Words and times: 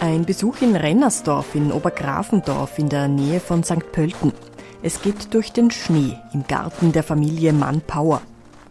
Ein 0.00 0.24
Besuch 0.24 0.60
in 0.60 0.76
Rennersdorf 0.76 1.54
in 1.54 1.70
Obergrafendorf 1.70 2.78
in 2.78 2.88
der 2.88 3.06
Nähe 3.06 3.38
von 3.38 3.62
St. 3.62 3.92
Pölten. 3.92 4.32
Es 4.82 5.02
geht 5.02 5.34
durch 5.34 5.52
den 5.52 5.70
Schnee 5.70 6.18
im 6.32 6.46
Garten 6.46 6.92
der 6.92 7.02
Familie 7.02 7.52
Mann-Power. 7.52 8.22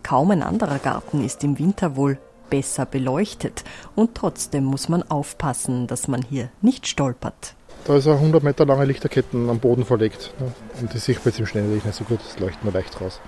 Kaum 0.04 0.32
ein 0.32 0.44
anderer 0.44 0.80
Garten 0.80 1.24
ist 1.24 1.44
im 1.44 1.58
Winter 1.60 1.96
wohl 1.96 2.18
besser 2.50 2.86
beleuchtet 2.86 3.64
und 3.96 4.16
trotzdem 4.16 4.66
muss 4.66 4.90
man 4.90 5.04
aufpassen, 5.04 5.88
dass 5.88 6.08
man 6.08 6.24
hier 6.24 6.50
nicht 6.62 6.88
stolpert. 6.88 7.56
Da 7.86 7.96
ist 7.96 8.08
eine 8.08 8.18
100 8.18 8.44
Meter 8.44 8.66
lange 8.66 8.86
Lichterketten 8.86 9.50
am 9.50 9.60
Boden 9.60 9.86
verlegt 9.86 10.34
ne? 10.40 10.52
und 10.82 10.94
die 10.94 11.12
man 11.14 11.22
jetzt 11.26 11.40
im 11.40 11.46
Schnee 11.46 11.62
natürlich 11.62 11.86
nicht 11.86 11.96
so 11.98 12.04
gut, 12.04 12.20
das 12.20 12.40
leuchtet 12.40 12.64
nur 12.64 12.74
leicht 12.74 13.00
raus. 13.02 13.20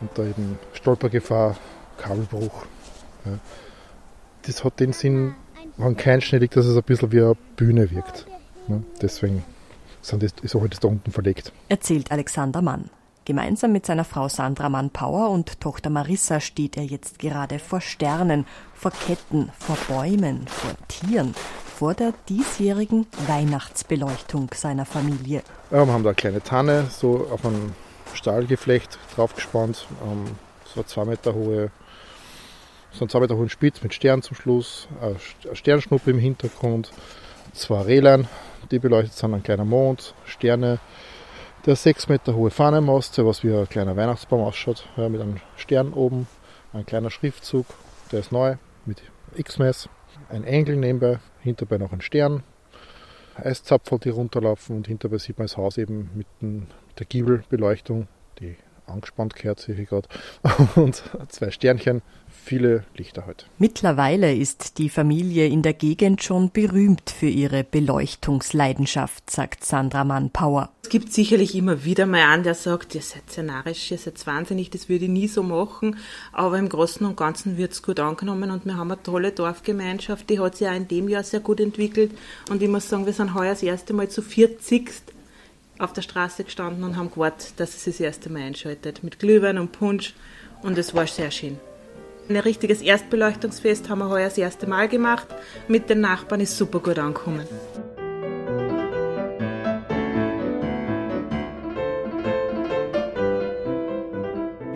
Und 0.00 0.10
da 0.14 0.24
eben 0.24 0.58
Stolpergefahr, 0.72 1.56
Kabelbruch. 1.98 2.64
Ja. 3.26 3.32
Das 4.46 4.64
hat 4.64 4.80
den 4.80 4.92
Sinn, 4.92 5.34
wenn 5.76 5.96
kein 5.96 6.20
Schnee 6.20 6.38
liegt, 6.38 6.56
dass 6.56 6.66
es 6.66 6.76
ein 6.76 6.82
bisschen 6.82 7.12
wie 7.12 7.20
eine 7.20 7.36
Bühne 7.56 7.90
wirkt. 7.90 8.26
Ne? 8.68 8.82
Deswegen 9.02 9.44
sind 10.00 10.22
das, 10.22 10.32
ist 10.42 10.56
auch 10.56 10.66
das 10.66 10.80
da 10.80 10.88
unten 10.88 11.12
verlegt. 11.12 11.52
Erzählt 11.68 12.10
Alexander 12.10 12.62
Mann. 12.62 12.88
Gemeinsam 13.26 13.72
mit 13.72 13.84
seiner 13.84 14.04
Frau 14.04 14.28
Sandra 14.28 14.68
Mann-Power 14.70 15.30
und 15.30 15.60
Tochter 15.60 15.90
Marissa 15.90 16.40
steht 16.40 16.76
er 16.76 16.84
jetzt 16.84 17.18
gerade 17.18 17.58
vor 17.58 17.80
Sternen, 17.80 18.46
vor 18.74 18.92
Ketten, 18.92 19.52
vor 19.58 19.76
Bäumen, 19.88 20.46
vor 20.48 20.72
Tieren, 20.88 21.34
vor 21.80 21.94
der 21.94 22.12
diesjährigen 22.28 23.06
Weihnachtsbeleuchtung 23.26 24.50
seiner 24.54 24.84
Familie. 24.84 25.42
Ja, 25.70 25.86
wir 25.86 25.92
haben 25.94 26.02
da 26.02 26.10
eine 26.10 26.14
kleine 26.14 26.42
Tanne, 26.42 26.88
so 26.90 27.26
auf 27.30 27.42
ein 27.46 27.74
Stahlgeflecht 28.12 28.98
draufgespannt, 29.16 29.86
ähm, 30.04 30.26
so 30.66 30.82
zwei 30.82 31.06
Meter 31.06 31.32
hohe, 31.32 31.70
so 32.92 33.00
einen 33.00 33.08
zwei 33.08 33.20
Meter 33.20 33.38
hohen 33.38 33.48
Spitz 33.48 33.82
mit 33.82 33.94
Stern 33.94 34.20
zum 34.20 34.36
Schluss, 34.36 34.88
eine 35.00 35.16
Sternschnuppe 35.56 36.10
im 36.10 36.18
Hintergrund, 36.18 36.92
zwei 37.54 37.80
Rählern, 37.80 38.28
die 38.70 38.78
beleuchtet 38.78 39.14
sind, 39.14 39.32
ein 39.32 39.42
kleiner 39.42 39.64
Mond, 39.64 40.12
Sterne, 40.26 40.80
der 41.64 41.76
6 41.76 42.08
Meter 42.08 42.34
hohe 42.34 42.50
Fahnenmast, 42.50 43.16
was 43.24 43.42
wie 43.42 43.54
ein 43.54 43.66
kleiner 43.66 43.96
Weihnachtsbaum 43.96 44.42
ausschaut, 44.42 44.86
ja, 44.98 45.08
mit 45.08 45.22
einem 45.22 45.38
Stern 45.56 45.94
oben, 45.94 46.26
ein 46.74 46.84
kleiner 46.84 47.10
Schriftzug, 47.10 47.64
der 48.12 48.20
ist 48.20 48.32
neu, 48.32 48.56
mit 48.84 49.00
X-Mess, 49.34 49.88
ein 50.30 50.44
Engel 50.44 50.76
nebenbei, 50.76 51.18
hinterbei 51.40 51.78
noch 51.78 51.92
ein 51.92 52.00
Stern, 52.00 52.42
Eiszapfel, 53.34 53.98
die 53.98 54.10
runterlaufen 54.10 54.76
und 54.76 54.86
hinterbei 54.86 55.18
sieht 55.18 55.38
man 55.38 55.46
das 55.46 55.56
Haus 55.56 55.78
eben 55.78 56.10
mit, 56.14 56.26
den, 56.40 56.60
mit 56.88 56.98
der 56.98 57.06
Giebelbeleuchtung, 57.06 58.08
die 58.38 58.56
angespannt 58.90 59.34
gehört, 59.34 59.60
sehe 59.60 59.74
ich 59.74 59.88
gerade, 59.88 60.08
und 60.76 61.02
zwei 61.28 61.50
Sternchen, 61.50 62.02
viele 62.44 62.84
Lichter 62.96 63.26
heute. 63.26 63.44
Mittlerweile 63.58 64.34
ist 64.34 64.78
die 64.78 64.88
Familie 64.88 65.46
in 65.46 65.62
der 65.62 65.74
Gegend 65.74 66.22
schon 66.22 66.50
berühmt 66.50 67.10
für 67.10 67.28
ihre 67.28 67.64
Beleuchtungsleidenschaft, 67.64 69.30
sagt 69.30 69.64
Sandra 69.64 70.04
Mann-Power. 70.04 70.70
Es 70.82 70.88
gibt 70.88 71.12
sicherlich 71.12 71.54
immer 71.54 71.84
wieder 71.84 72.06
mal 72.06 72.22
einen, 72.22 72.42
der 72.42 72.54
sagt, 72.54 72.94
ihr 72.94 73.02
seid 73.02 73.30
sehr 73.30 73.44
narrisch, 73.44 73.90
ihr 73.90 73.98
seid 73.98 74.26
wahnsinnig, 74.26 74.70
das 74.70 74.88
würde 74.88 75.04
ich 75.04 75.10
nie 75.10 75.28
so 75.28 75.42
machen. 75.42 75.96
Aber 76.32 76.58
im 76.58 76.68
Großen 76.68 77.06
und 77.06 77.16
Ganzen 77.16 77.56
wird 77.56 77.72
es 77.72 77.82
gut 77.82 78.00
angenommen 78.00 78.50
und 78.50 78.64
wir 78.64 78.76
haben 78.76 78.90
eine 78.90 79.02
tolle 79.02 79.32
Dorfgemeinschaft, 79.32 80.28
die 80.30 80.40
hat 80.40 80.56
sich 80.56 80.68
auch 80.68 80.74
in 80.74 80.88
dem 80.88 81.08
Jahr 81.08 81.22
sehr 81.22 81.40
gut 81.40 81.60
entwickelt. 81.60 82.12
Und 82.48 82.62
ich 82.62 82.68
muss 82.68 82.88
sagen, 82.88 83.06
wir 83.06 83.12
sind 83.12 83.34
heuer 83.34 83.50
das 83.50 83.62
erste 83.62 83.92
Mal 83.92 84.08
zu 84.08 84.22
40 84.22 84.90
auf 85.80 85.92
der 85.92 86.02
Straße 86.02 86.44
gestanden 86.44 86.84
und 86.84 86.96
haben 86.96 87.10
gewartet, 87.10 87.54
dass 87.56 87.74
es 87.74 87.84
das 87.84 88.00
erste 88.00 88.30
Mal 88.30 88.42
einschaltet. 88.42 89.02
Mit 89.02 89.18
Glühwein 89.18 89.58
und 89.58 89.72
Punsch. 89.72 90.14
Und 90.62 90.76
es 90.76 90.94
war 90.94 91.06
sehr 91.06 91.30
schön. 91.30 91.58
Ein 92.28 92.36
richtiges 92.36 92.82
Erstbeleuchtungsfest 92.82 93.88
haben 93.88 94.00
wir 94.00 94.08
heuer 94.08 94.28
das 94.28 94.38
erste 94.38 94.66
Mal 94.66 94.88
gemacht. 94.88 95.26
Mit 95.68 95.90
den 95.90 96.00
Nachbarn 96.00 96.40
ist 96.40 96.56
super 96.56 96.78
gut 96.80 96.98
angekommen. 96.98 97.46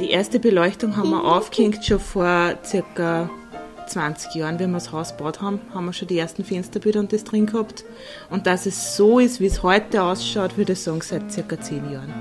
Die 0.00 0.10
erste 0.10 0.41
Beleuchtung 0.41 0.97
haben 0.97 1.10
wir 1.10 1.25
aufgehängt 1.25 1.84
schon 1.84 2.00
vor 2.00 2.59
circa 2.65 3.31
20 3.87 4.34
Jahren, 4.34 4.59
wenn 4.59 4.71
wir 4.71 4.78
das 4.78 4.93
Haus 4.93 5.17
gebaut 5.17 5.41
haben, 5.41 5.61
haben 5.72 5.87
wir 5.87 5.93
schon 5.93 6.09
die 6.09 6.19
ersten 6.19 6.45
Fensterbilder 6.45 7.00
und 7.00 7.12
das 7.12 7.25
drin 7.25 7.47
gehabt. 7.47 7.84
Und 8.31 8.47
dass 8.47 8.67
es 8.67 8.97
so 8.97 9.19
ist, 9.19 9.41
wie 9.41 9.47
es 9.47 9.62
heute 9.62 10.03
ausschaut, 10.03 10.56
würde 10.56 10.72
ich 10.72 10.81
sagen, 10.81 11.00
seit 11.00 11.33
circa 11.33 11.61
10 11.61 11.91
Jahren. 11.91 12.12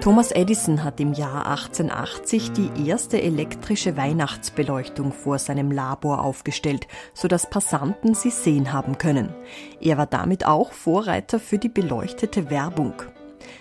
Thomas 0.00 0.32
Edison 0.32 0.82
hat 0.82 0.98
im 0.98 1.12
Jahr 1.12 1.46
1880 1.46 2.52
die 2.52 2.88
erste 2.88 3.20
elektrische 3.20 3.98
Weihnachtsbeleuchtung 3.98 5.12
vor 5.12 5.38
seinem 5.38 5.70
Labor 5.70 6.24
aufgestellt, 6.24 6.86
sodass 7.12 7.50
Passanten 7.50 8.14
sie 8.14 8.30
sehen 8.30 8.72
haben 8.72 8.96
können. 8.96 9.34
Er 9.78 9.98
war 9.98 10.06
damit 10.06 10.46
auch 10.46 10.72
Vorreiter 10.72 11.38
für 11.38 11.58
die 11.58 11.68
beleuchtete 11.68 12.48
Werbung. 12.48 12.94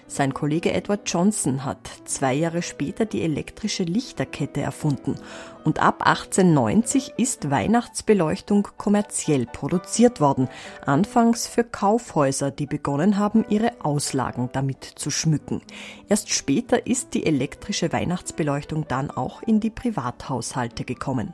Sein 0.07 0.33
Kollege 0.33 0.73
Edward 0.73 1.01
Johnson 1.05 1.65
hat 1.65 1.89
zwei 2.05 2.33
Jahre 2.33 2.61
später 2.61 3.05
die 3.05 3.21
elektrische 3.21 3.83
Lichterkette 3.83 4.61
erfunden 4.61 5.15
und 5.63 5.79
ab 5.79 6.05
1890 6.05 7.13
ist 7.17 7.51
Weihnachtsbeleuchtung 7.51 8.67
kommerziell 8.77 9.45
produziert 9.45 10.19
worden, 10.19 10.47
anfangs 10.85 11.47
für 11.47 11.63
Kaufhäuser, 11.63 12.49
die 12.51 12.65
begonnen 12.65 13.17
haben, 13.17 13.45
ihre 13.49 13.73
Auslagen 13.83 14.49
damit 14.51 14.83
zu 14.83 15.11
schmücken. 15.11 15.61
Erst 16.07 16.29
später 16.29 16.87
ist 16.87 17.13
die 17.13 17.25
elektrische 17.25 17.91
Weihnachtsbeleuchtung 17.91 18.87
dann 18.87 19.11
auch 19.11 19.43
in 19.43 19.59
die 19.59 19.69
Privathaushalte 19.69 20.85
gekommen. 20.85 21.33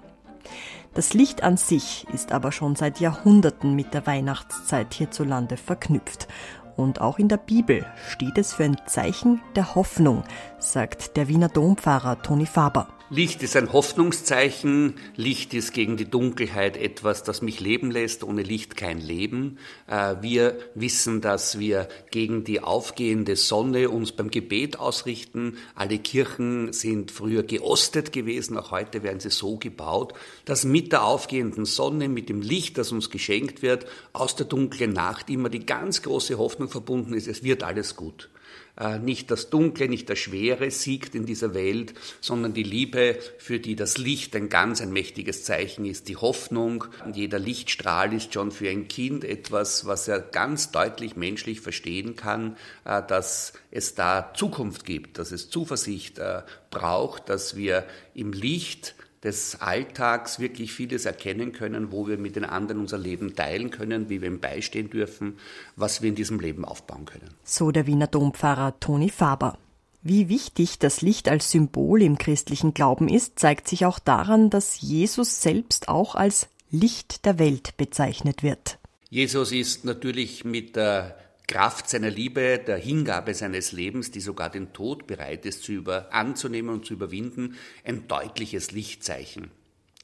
Das 0.94 1.14
Licht 1.14 1.44
an 1.44 1.58
sich 1.58 2.08
ist 2.14 2.32
aber 2.32 2.52
schon 2.52 2.76
seit 2.76 3.00
Jahrhunderten 3.00 3.76
mit 3.76 3.94
der 3.94 4.08
Weihnachtszeit 4.08 4.94
hierzulande 4.94 5.58
verknüpft 5.58 6.28
und 6.76 7.02
auch 7.02 7.20
in 7.20 7.28
der 7.28 7.38
Bibel 7.38 7.86
steht 8.08 8.38
es 8.38 8.54
für 8.54 8.64
ein 8.64 8.78
Zeichen 8.86 9.42
der 9.56 9.76
Hoffnung, 9.76 10.24
sagt 10.60 11.18
der 11.18 11.28
Wiener 11.28 11.50
Dompfarrer 11.50 12.22
Toni 12.22 12.46
Faber. 12.46 12.88
Licht 13.16 13.44
ist 13.44 13.56
ein 13.56 13.72
Hoffnungszeichen. 13.72 14.96
Licht 15.16 15.54
ist 15.54 15.74
gegen 15.74 15.96
die 15.96 16.10
Dunkelheit 16.10 16.76
etwas, 16.76 17.24
das 17.24 17.42
mich 17.42 17.62
leben 17.62 17.90
lässt. 17.90 18.26
Ohne 18.26 18.44
Licht 18.44 18.76
kein 18.76 19.00
Leben. 19.00 19.58
Äh, 19.88 20.16
wir 20.20 20.58
wissen, 20.74 21.22
dass 21.22 21.58
wir 21.58 21.88
gegen 22.12 22.44
die 22.44 22.60
aufgehende 22.60 23.38
Sonne 23.38 23.90
uns 23.90 24.12
beim 24.12 24.30
Gebet 24.30 24.80
ausrichten. 24.80 25.56
Alle 25.76 25.98
Kirchen 25.98 26.74
sind 26.74 27.10
früher 27.10 27.44
geostet 27.44 28.12
gewesen. 28.12 28.58
Auch 28.58 28.72
heute 28.72 29.02
werden 29.02 29.22
sie 29.22 29.30
so 29.30 29.56
gebaut, 29.56 30.14
dass 30.44 30.66
mit 30.66 30.92
der 30.92 31.06
aufgehenden 31.06 31.64
Sonne, 31.64 32.10
mit 32.10 32.28
dem 32.28 32.42
Licht, 32.42 32.78
das 32.78 32.92
uns 32.92 33.10
geschenkt 33.10 33.62
wird, 33.62 33.86
aus 34.12 34.36
der 34.36 34.46
dunklen 34.46 34.92
Nacht 34.92 35.30
immer 35.30 35.48
die 35.48 35.66
ganz 35.66 36.02
große 36.02 36.38
Hoffnung 36.38 36.68
verbunden 36.68 37.14
ist. 37.14 37.30
Es 37.30 37.44
wird 37.44 37.64
alles 37.64 37.96
gut. 37.96 38.30
Äh, 38.78 39.00
nicht 39.00 39.32
das 39.32 39.50
Dunkle, 39.50 39.88
nicht 39.88 40.10
das 40.10 40.20
Schwere 40.20 40.70
siegt 40.70 41.16
in 41.16 41.26
dieser 41.26 41.54
Welt, 41.54 41.94
sondern 42.20 42.54
die 42.54 42.64
Liebe, 42.64 43.18
für 43.38 43.60
die 43.60 43.76
das 43.76 43.98
Licht 43.98 44.36
ein 44.36 44.50
ganz 44.50 44.82
ein 44.82 44.92
mächtiges 44.92 45.44
Zeichen 45.44 45.86
ist, 45.86 46.10
die 46.10 46.18
Hoffnung. 46.18 46.86
Und 47.06 47.16
jeder 47.16 47.40
Lichtstrahl 47.40 48.14
ist 48.14 48.34
schon 48.34 48.52
für 48.52 48.70
ein 48.70 48.88
Kind 48.88 49.24
etwas, 49.24 49.86
was 49.86 50.08
er 50.08 50.20
ganz 50.20 50.72
deutlich 50.72 51.16
menschlich 51.16 51.62
verstehen 51.62 52.16
kann, 52.16 52.58
äh, 52.84 53.02
dass 53.08 53.54
es 53.72 53.96
da 53.96 54.34
Zukunft 54.36 54.86
gibt, 54.86 55.20
dass 55.20 55.32
es 55.32 55.50
Zuversicht 55.50 56.20
äh, 56.20 56.42
braucht, 56.70 57.30
dass 57.30 57.56
wir 57.56 57.86
im 58.14 58.34
Licht 58.34 58.96
des 59.26 59.60
Alltags 59.60 60.40
wirklich 60.40 60.72
vieles 60.72 61.06
erkennen 61.06 61.52
können, 61.52 61.92
wo 61.92 62.08
wir 62.08 62.18
mit 62.18 62.36
den 62.36 62.46
anderen 62.46 62.80
unser 62.80 62.98
Leben 62.98 63.36
teilen 63.36 63.72
können, 63.72 64.08
wie 64.10 64.22
wir 64.22 64.30
ihm 64.30 64.40
beistehen 64.40 64.90
dürfen, 64.90 65.38
was 65.76 66.02
wir 66.02 66.10
in 66.10 66.16
diesem 66.16 66.40
Leben 66.40 66.64
aufbauen 66.64 67.06
können. 67.06 67.32
So 67.44 67.72
der 67.72 67.88
Wiener 67.88 68.08
Dompfarrer 68.08 68.80
Toni 68.80 69.10
Faber. 69.10 69.58
Wie 70.04 70.30
wichtig 70.30 70.78
das 70.78 71.02
Licht 71.02 71.28
als 71.28 71.50
Symbol 71.50 72.04
im 72.04 72.20
christlichen 72.20 72.76
Glauben 72.76 73.10
ist, 73.10 73.40
zeigt 73.40 73.68
sich 73.68 73.86
auch 73.86 73.98
daran, 73.98 74.52
dass 74.52 74.80
Jesus 74.80 75.42
selbst 75.42 75.90
auch 75.90 76.14
als 76.14 76.48
Licht 76.70 77.26
der 77.26 77.40
Welt 77.40 77.76
bezeichnet 77.78 78.44
wird. 78.44 78.78
Jesus 79.10 79.52
ist 79.52 79.84
natürlich 79.84 80.46
mit 80.46 80.76
der 80.76 81.18
Kraft 81.48 81.90
seiner 81.90 82.10
Liebe, 82.10 82.60
der 82.60 82.78
Hingabe 82.78 83.34
seines 83.34 83.72
Lebens, 83.72 84.12
die 84.12 84.20
sogar 84.20 84.50
den 84.50 84.74
Tod 84.74 85.08
bereit 85.08 85.46
ist 85.46 85.64
zu 85.64 85.72
über, 85.72 86.14
anzunehmen 86.14 86.74
und 86.74 86.86
zu 86.86 86.94
überwinden, 86.94 87.56
ein 87.84 88.08
deutliches 88.08 88.72
Lichtzeichen. 88.72 89.52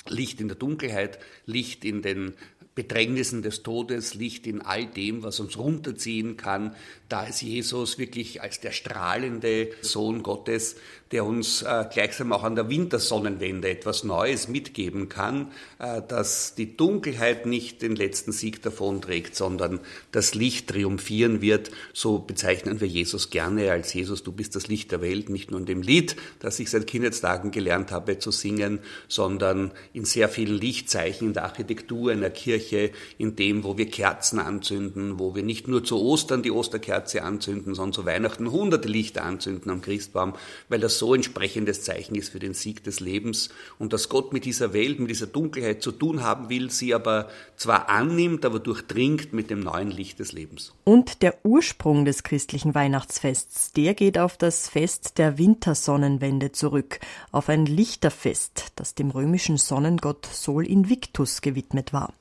Licht 0.08 0.42
in 0.42 0.48
der 0.48 0.58
Dunkelheit, 0.58 1.20
Licht 1.46 1.86
in 1.86 2.02
den 2.02 2.34
Bedrängnissen 2.74 3.42
des 3.42 3.64
Todes, 3.64 4.14
Licht 4.14 4.48
in 4.48 4.62
all 4.62 4.86
dem, 4.86 5.24
was 5.24 5.42
uns 5.42 5.58
runterziehen 5.58 6.38
kann. 6.38 6.74
Da 7.10 7.26
ist 7.26 7.42
Jesus 7.42 7.98
wirklich 7.98 8.42
als 8.42 8.62
der 8.62 8.72
strahlende 8.72 9.72
Sohn 9.82 10.24
Gottes, 10.24 10.78
der 11.12 11.26
uns 11.26 11.64
äh, 11.64 11.86
gleichsam 11.92 12.32
auch 12.32 12.44
an 12.44 12.56
der 12.56 12.70
Wintersonnenwende 12.70 13.70
etwas 13.70 14.06
Neues 14.06 14.48
mitgeben 14.48 15.10
kann, 15.10 15.52
äh, 15.80 16.02
dass 16.08 16.56
die 16.56 16.78
Dunkelheit 16.78 17.46
nicht 17.46 17.82
den 17.82 17.98
letzten 17.98 18.32
Sieg 18.32 18.62
davonträgt, 18.62 19.36
sondern 19.36 19.82
das 20.14 20.34
Licht 20.34 20.70
triumphieren 20.70 21.42
wird. 21.42 21.72
So 21.92 22.20
bezeichnen 22.20 22.80
wir 22.80 22.88
Jesus 22.88 23.30
gerne 23.30 23.70
als 23.74 23.94
Jesus, 23.94 24.24
du 24.24 24.32
bist 24.32 24.56
das 24.56 24.70
Licht 24.70 24.94
der 24.94 25.02
Welt, 25.02 25.30
nicht 25.30 25.52
nur 25.52 25.60
in 25.60 25.66
dem 25.66 25.82
Lied, 25.82 26.16
das 26.40 26.58
ich 26.60 26.70
seit 26.70 26.88
Kindheitstagen 26.88 27.52
gelernt 27.52 27.92
habe 27.92 28.18
zu 28.20 28.32
singen, 28.32 28.80
sondern 29.10 29.72
in 29.92 30.06
sehr 30.06 30.30
vielen 30.30 30.56
Lichtzeichen 30.56 31.28
in 31.28 31.34
der 31.34 31.44
Architektur 31.44 32.14
einer 32.14 32.30
Kirche, 32.30 32.61
Kirche, 32.62 32.92
in 33.18 33.36
dem, 33.36 33.64
wo 33.64 33.78
wir 33.78 33.88
Kerzen 33.88 34.40
anzünden, 34.40 35.20
wo 35.20 35.36
wir 35.36 35.44
nicht 35.44 35.68
nur 35.68 35.84
zu 35.84 36.00
Ostern 36.00 36.44
die 36.44 36.52
Osterkerze 36.52 37.24
anzünden, 37.24 37.76
sondern 37.76 37.94
zu 37.94 38.06
Weihnachten 38.06 38.52
hunderte 38.52 38.88
Lichter 38.88 39.24
anzünden 39.24 39.72
am 39.72 39.82
Christbaum, 39.82 40.34
weil 40.70 40.80
das 40.80 40.98
so 40.98 41.14
entsprechendes 41.14 41.84
Zeichen 41.84 42.16
ist 42.16 42.30
für 42.30 42.40
den 42.40 42.54
Sieg 42.54 42.84
des 42.84 43.00
Lebens 43.00 43.50
und 43.80 43.94
dass 43.94 44.10
Gott 44.10 44.34
mit 44.34 44.46
dieser 44.46 44.74
Welt, 44.74 45.00
mit 45.00 45.10
dieser 45.10 45.28
Dunkelheit 45.28 45.82
zu 45.82 45.92
tun 45.92 46.24
haben 46.24 46.50
will, 46.50 46.70
sie 46.72 46.94
aber 46.94 47.30
zwar 47.58 47.90
annimmt, 47.90 48.46
aber 48.46 48.60
durchdringt 48.60 49.34
mit 49.34 49.50
dem 49.50 49.60
neuen 49.60 49.92
Licht 49.92 50.20
des 50.20 50.32
Lebens. 50.32 50.74
Und 50.84 51.22
der 51.22 51.36
Ursprung 51.44 52.06
des 52.06 52.24
christlichen 52.24 52.76
Weihnachtsfests, 52.76 53.74
der 53.74 53.94
geht 53.94 54.18
auf 54.18 54.38
das 54.38 54.70
Fest 54.70 55.18
der 55.18 55.38
Wintersonnenwende 55.38 56.52
zurück, 56.52 57.00
auf 57.32 57.50
ein 57.50 57.66
Lichterfest, 57.66 58.74
das 58.76 58.96
dem 58.96 59.12
römischen 59.12 59.58
Sonnengott 59.58 60.26
Sol 60.26 60.66
Invictus 60.66 61.42
gewidmet 61.42 61.94
war. 61.94 62.14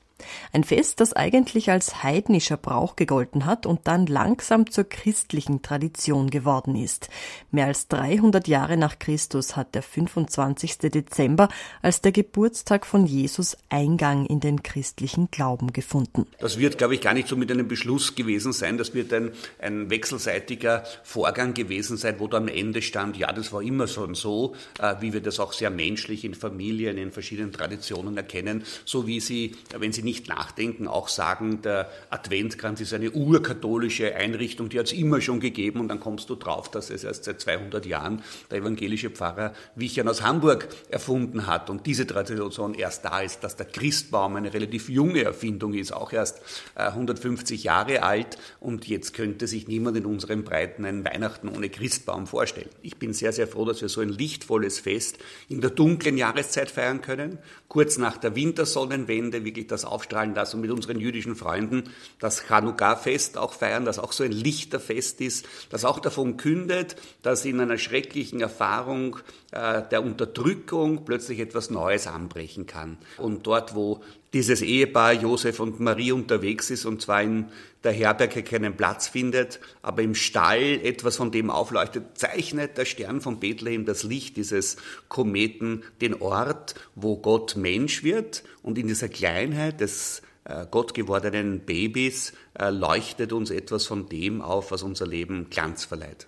Ein 0.53 0.63
Fest, 0.63 0.99
das 0.99 1.13
eigentlich 1.13 1.71
als 1.71 2.03
heidnischer 2.03 2.57
Brauch 2.57 2.95
gegolten 2.95 3.45
hat 3.45 3.65
und 3.65 3.81
dann 3.85 4.05
langsam 4.05 4.69
zur 4.69 4.83
christlichen 4.83 5.61
Tradition 5.61 6.29
geworden 6.29 6.75
ist. 6.75 7.09
Mehr 7.51 7.67
als 7.67 7.87
300 7.87 8.47
Jahre 8.47 8.77
nach 8.77 8.99
Christus 8.99 9.55
hat 9.55 9.75
der 9.75 9.83
25. 9.83 10.77
Dezember 10.79 11.49
als 11.81 12.01
der 12.01 12.11
Geburtstag 12.11 12.85
von 12.85 13.05
Jesus 13.05 13.57
Eingang 13.69 14.25
in 14.25 14.39
den 14.39 14.63
christlichen 14.63 15.29
Glauben 15.31 15.73
gefunden. 15.73 16.27
Das 16.39 16.57
wird, 16.57 16.77
glaube 16.77 16.95
ich, 16.95 17.01
gar 17.01 17.13
nicht 17.13 17.27
so 17.27 17.35
mit 17.35 17.51
einem 17.51 17.67
Beschluss 17.67 18.15
gewesen 18.15 18.53
sein. 18.53 18.77
Das 18.77 18.93
wird 18.93 19.13
ein, 19.13 19.31
ein 19.59 19.89
wechselseitiger 19.89 20.83
Vorgang 21.03 21.53
gewesen 21.53 21.97
sein, 21.97 22.15
wo 22.19 22.27
da 22.27 22.37
am 22.37 22.47
Ende 22.47 22.81
stand, 22.81 23.17
ja, 23.17 23.31
das 23.31 23.53
war 23.53 23.61
immer 23.61 23.87
so, 23.87 24.55
äh, 24.79 24.95
wie 24.99 25.13
wir 25.13 25.21
das 25.21 25.39
auch 25.39 25.53
sehr 25.53 25.69
menschlich 25.69 26.25
in 26.25 26.33
Familien, 26.33 26.97
in 26.97 27.11
verschiedenen 27.11 27.51
Traditionen 27.51 28.17
erkennen, 28.17 28.63
so 28.85 29.07
wie 29.07 29.19
sie, 29.19 29.55
wenn 29.77 29.93
sie 29.93 30.03
nicht 30.03 30.10
nicht 30.11 30.27
nachdenken, 30.27 30.89
auch 30.89 31.07
sagen, 31.07 31.61
der 31.61 31.89
Adventkranz 32.09 32.81
ist 32.81 32.93
eine 32.93 33.11
urkatholische 33.11 34.13
Einrichtung, 34.13 34.67
die 34.67 34.77
hat 34.77 34.87
es 34.87 34.91
immer 34.91 35.21
schon 35.21 35.39
gegeben 35.39 35.79
und 35.79 35.87
dann 35.87 36.01
kommst 36.01 36.29
du 36.29 36.35
drauf, 36.35 36.69
dass 36.69 36.89
es 36.89 37.05
erst 37.05 37.23
seit 37.23 37.39
200 37.39 37.85
Jahren 37.85 38.21
der 38.49 38.57
evangelische 38.57 39.09
Pfarrer 39.09 39.53
Wichern 39.75 40.09
aus 40.09 40.21
Hamburg 40.21 40.67
erfunden 40.89 41.47
hat. 41.47 41.69
Und 41.69 41.85
diese 41.85 42.05
Tradition 42.05 42.73
erst 42.73 43.05
da 43.05 43.21
ist, 43.21 43.41
dass 43.45 43.55
der 43.55 43.67
Christbaum 43.67 44.35
eine 44.35 44.53
relativ 44.53 44.89
junge 44.89 45.23
Erfindung 45.23 45.75
ist, 45.75 45.93
auch 45.93 46.11
erst 46.11 46.41
150 46.75 47.61
äh, 47.61 47.63
Jahre 47.63 48.03
alt. 48.03 48.37
Und 48.59 48.89
jetzt 48.89 49.13
könnte 49.13 49.47
sich 49.47 49.69
niemand 49.69 49.95
in 49.95 50.05
unseren 50.05 50.43
Breiten 50.43 50.83
ein 50.83 51.05
Weihnachten 51.05 51.47
ohne 51.47 51.69
Christbaum 51.69 52.27
vorstellen. 52.27 52.69
Ich 52.81 52.97
bin 52.97 53.13
sehr, 53.13 53.31
sehr 53.31 53.47
froh, 53.47 53.63
dass 53.63 53.81
wir 53.81 53.87
so 53.87 54.01
ein 54.01 54.09
lichtvolles 54.09 54.79
Fest 54.79 55.19
in 55.47 55.61
der 55.61 55.69
dunklen 55.69 56.17
Jahreszeit 56.17 56.69
feiern 56.69 56.99
können, 56.99 57.37
kurz 57.69 57.97
nach 57.97 58.17
der 58.17 58.35
Wintersonnenwende 58.35 59.45
wirklich 59.45 59.67
das 59.67 59.85
Auf 59.85 60.00
aufstrahlen 60.01 60.33
lassen 60.33 60.57
und 60.57 60.61
mit 60.61 60.71
unseren 60.71 60.99
jüdischen 60.99 61.35
Freunden 61.35 61.83
das 62.19 62.43
Chanukah-Fest 62.47 63.37
auch 63.37 63.53
feiern, 63.53 63.85
das 63.85 63.99
auch 63.99 64.11
so 64.11 64.23
ein 64.23 64.31
Lichterfest 64.31 65.21
ist, 65.21 65.47
das 65.69 65.85
auch 65.85 65.99
davon 65.99 66.37
kündet, 66.37 66.95
dass 67.21 67.45
in 67.45 67.59
einer 67.59 67.77
schrecklichen 67.77 68.41
Erfahrung 68.41 69.17
äh, 69.51 69.83
der 69.91 70.03
Unterdrückung 70.03 71.05
plötzlich 71.05 71.39
etwas 71.39 71.69
Neues 71.69 72.07
anbrechen 72.07 72.65
kann. 72.65 72.97
Und 73.17 73.45
dort, 73.45 73.75
wo 73.75 74.01
dieses 74.33 74.61
Ehepaar 74.61 75.13
Josef 75.13 75.59
und 75.59 75.79
Marie 75.79 76.13
unterwegs 76.13 76.69
ist 76.69 76.85
und 76.85 77.01
zwar 77.01 77.21
in 77.21 77.49
der 77.83 77.91
Herberge 77.91 78.43
keinen 78.43 78.77
Platz 78.77 79.07
findet, 79.07 79.59
aber 79.81 80.01
im 80.01 80.15
Stall 80.15 80.79
etwas 80.83 81.17
von 81.17 81.31
dem 81.31 81.49
aufleuchtet, 81.49 82.17
zeichnet 82.17 82.77
der 82.77 82.85
Stern 82.85 83.21
von 83.21 83.39
Bethlehem, 83.39 83.85
das 83.85 84.03
Licht 84.03 84.37
dieses 84.37 84.77
Kometen, 85.07 85.83
den 86.01 86.21
Ort, 86.21 86.75
wo 86.95 87.17
Gott 87.17 87.55
Mensch 87.55 88.03
wird 88.03 88.43
und 88.61 88.77
in 88.77 88.87
dieser 88.87 89.09
Kleinheit 89.09 89.81
des 89.81 90.21
äh, 90.43 90.65
Gott 90.69 90.93
gewordenen 90.93 91.61
Babys 91.61 92.33
äh, 92.53 92.69
leuchtet 92.69 93.33
uns 93.33 93.49
etwas 93.49 93.85
von 93.85 94.09
dem 94.09 94.41
auf, 94.41 94.71
was 94.71 94.83
unser 94.83 95.07
Leben 95.07 95.49
Glanz 95.49 95.85
verleiht. 95.85 96.27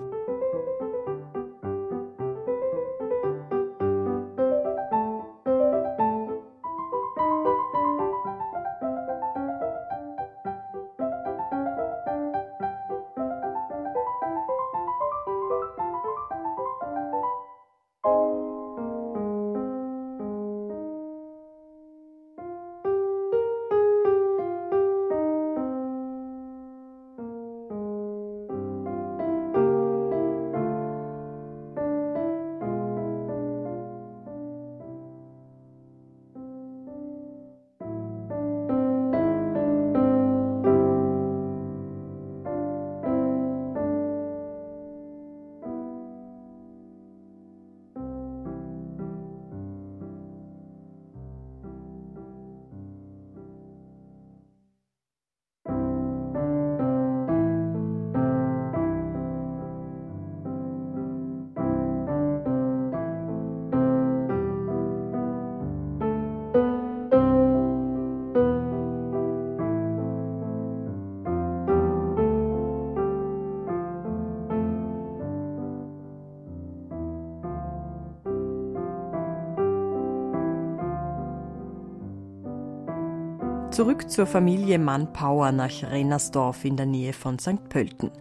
Zurück 83.83 84.09
zur 84.09 84.25
Familie 84.25 84.79
Mann-Power 84.79 85.51
nach 85.51 85.83
Rennersdorf 85.83 86.63
in 86.63 86.77
der 86.77 86.85
Nähe 86.85 87.11
von 87.11 87.37
St. 87.37 87.67
Pölten. 87.67 88.11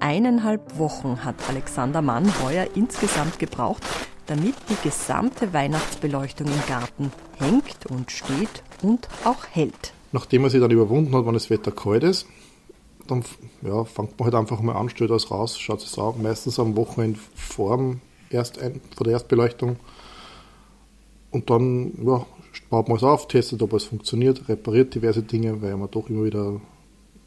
Eineinhalb 0.00 0.78
Wochen 0.78 1.24
hat 1.24 1.36
Alexander 1.48 2.02
Mann 2.02 2.30
heuer 2.42 2.66
insgesamt 2.74 3.38
gebraucht, 3.38 3.82
damit 4.26 4.54
die 4.68 4.76
gesamte 4.86 5.54
Weihnachtsbeleuchtung 5.54 6.48
im 6.48 6.66
Garten 6.68 7.10
hängt 7.38 7.86
und 7.88 8.10
steht 8.10 8.62
und 8.82 9.08
auch 9.24 9.46
hält. 9.50 9.94
Nachdem 10.12 10.44
er 10.44 10.50
sich 10.50 10.60
dann 10.60 10.72
überwunden 10.72 11.16
hat, 11.16 11.24
wenn 11.24 11.32
das 11.32 11.48
Wetter 11.48 11.72
kalt 11.72 12.04
ist, 12.04 12.26
dann 13.06 13.24
ja, 13.62 13.84
fängt 13.84 14.18
man 14.18 14.26
halt 14.26 14.34
einfach 14.34 14.60
mal 14.60 14.76
an, 14.76 14.90
stellt 14.90 15.10
das 15.10 15.30
raus, 15.30 15.58
schaut 15.58 15.82
es 15.82 15.98
an, 15.98 16.20
meistens 16.20 16.58
am 16.58 16.76
Wochenende 16.76 17.18
vor, 17.34 17.96
erst 18.28 18.58
ein, 18.58 18.82
vor 18.94 19.04
der 19.04 19.14
Erstbeleuchtung. 19.14 19.76
Und 21.30 21.48
dann 21.48 21.92
ja, 22.04 22.26
baut 22.70 22.88
man 22.88 22.96
es 22.96 23.02
auf, 23.02 23.28
testet, 23.28 23.62
ob 23.62 23.72
es 23.72 23.84
funktioniert, 23.84 24.48
repariert 24.48 24.94
diverse 24.94 25.22
Dinge, 25.22 25.62
weil 25.62 25.76
man 25.76 25.90
doch 25.90 26.08
immer 26.08 26.24
wieder 26.24 26.60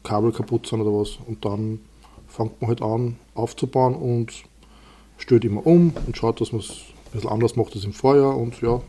Kabel 0.02 0.32
kaputt 0.32 0.66
sind 0.66 0.80
oder 0.80 0.90
was. 0.90 1.18
Und 1.26 1.44
dann 1.44 1.80
fängt 2.28 2.60
man 2.60 2.68
halt 2.68 2.82
an 2.82 3.16
aufzubauen 3.34 3.94
und 3.94 4.44
stellt 5.18 5.44
immer 5.44 5.66
um 5.66 5.92
und 6.06 6.16
schaut, 6.16 6.40
dass 6.40 6.52
man 6.52 6.60
es 6.60 6.70
ein 6.70 7.12
bisschen 7.12 7.30
anders 7.30 7.56
macht 7.56 7.74
als 7.74 7.84
im 7.84 7.92
Vorjahr. 7.92 8.36
Und 8.36 8.60
ja, 8.60 8.80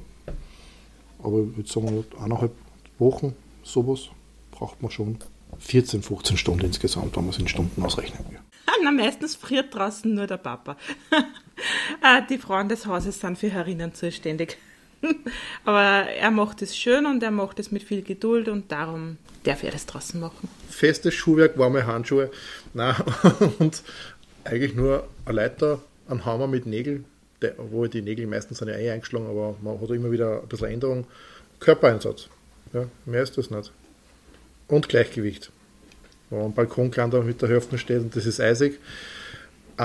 aber 1.21 1.39
ich 1.41 1.57
würde 1.57 1.69
sagen, 1.69 2.05
eineinhalb 2.19 2.51
Wochen 2.99 3.35
sowas 3.63 4.09
braucht 4.51 4.81
man 4.81 4.91
schon 4.91 5.17
14, 5.59 6.01
15 6.01 6.37
Stunden 6.37 6.65
insgesamt, 6.65 7.15
wenn 7.15 7.23
man 7.23 7.33
es 7.33 7.39
in 7.39 7.47
Stunden 7.47 7.83
ausrechnen 7.83 8.25
will. 8.29 8.39
Na, 8.83 8.91
meistens 8.91 9.35
friert 9.35 9.73
draußen 9.73 10.13
nur 10.13 10.27
der 10.27 10.37
Papa. 10.37 10.77
Ah, 12.01 12.21
die 12.29 12.37
Frauen 12.37 12.67
des 12.67 12.85
Hauses 12.85 13.19
sind 13.19 13.37
für 13.37 13.49
Herinnen 13.49 13.93
zuständig. 13.93 14.57
Aber 15.65 16.09
er 16.09 16.31
macht 16.31 16.61
es 16.61 16.75
schön 16.77 17.05
und 17.05 17.23
er 17.23 17.31
macht 17.31 17.59
es 17.59 17.71
mit 17.71 17.83
viel 17.83 18.01
Geduld 18.01 18.47
und 18.47 18.71
darum 18.71 19.17
darf 19.43 19.63
er 19.63 19.71
das 19.71 19.85
draußen 19.85 20.19
machen. 20.19 20.49
Festes 20.69 21.13
Schuhwerk, 21.13 21.57
warme 21.57 21.85
Handschuhe. 21.85 22.31
Nein, 22.73 22.95
und 23.59 23.83
eigentlich 24.43 24.75
nur 24.75 25.07
eine 25.25 25.35
Leiter, 25.35 25.81
ein 26.07 26.25
Hammer 26.25 26.47
mit 26.47 26.65
Nägeln, 26.65 27.05
wo 27.57 27.85
die 27.87 28.01
Nägel 28.01 28.27
meistens 28.27 28.59
sind 28.59 28.69
ja 28.69 28.75
eh 28.75 28.91
eingeschlagen, 28.91 29.27
aber 29.27 29.55
man 29.61 29.79
hat 29.79 29.89
immer 29.89 30.11
wieder 30.11 30.41
ein 30.41 30.47
bisschen 30.47 30.69
Änderung. 30.69 31.05
Körpereinsatz. 31.59 32.29
Ja, 32.73 32.85
mehr 33.05 33.23
ist 33.23 33.37
das 33.37 33.49
nicht. 33.51 33.71
Und 34.67 34.89
Gleichgewicht. 34.89 35.51
Wenn 36.29 36.39
man 36.39 36.47
am 36.47 36.53
Balkonklander 36.53 37.21
mit 37.21 37.41
der 37.41 37.49
Hälfte 37.49 37.77
steht 37.77 37.99
und 37.99 38.15
das 38.15 38.25
ist 38.25 38.39
eisig, 38.39 38.79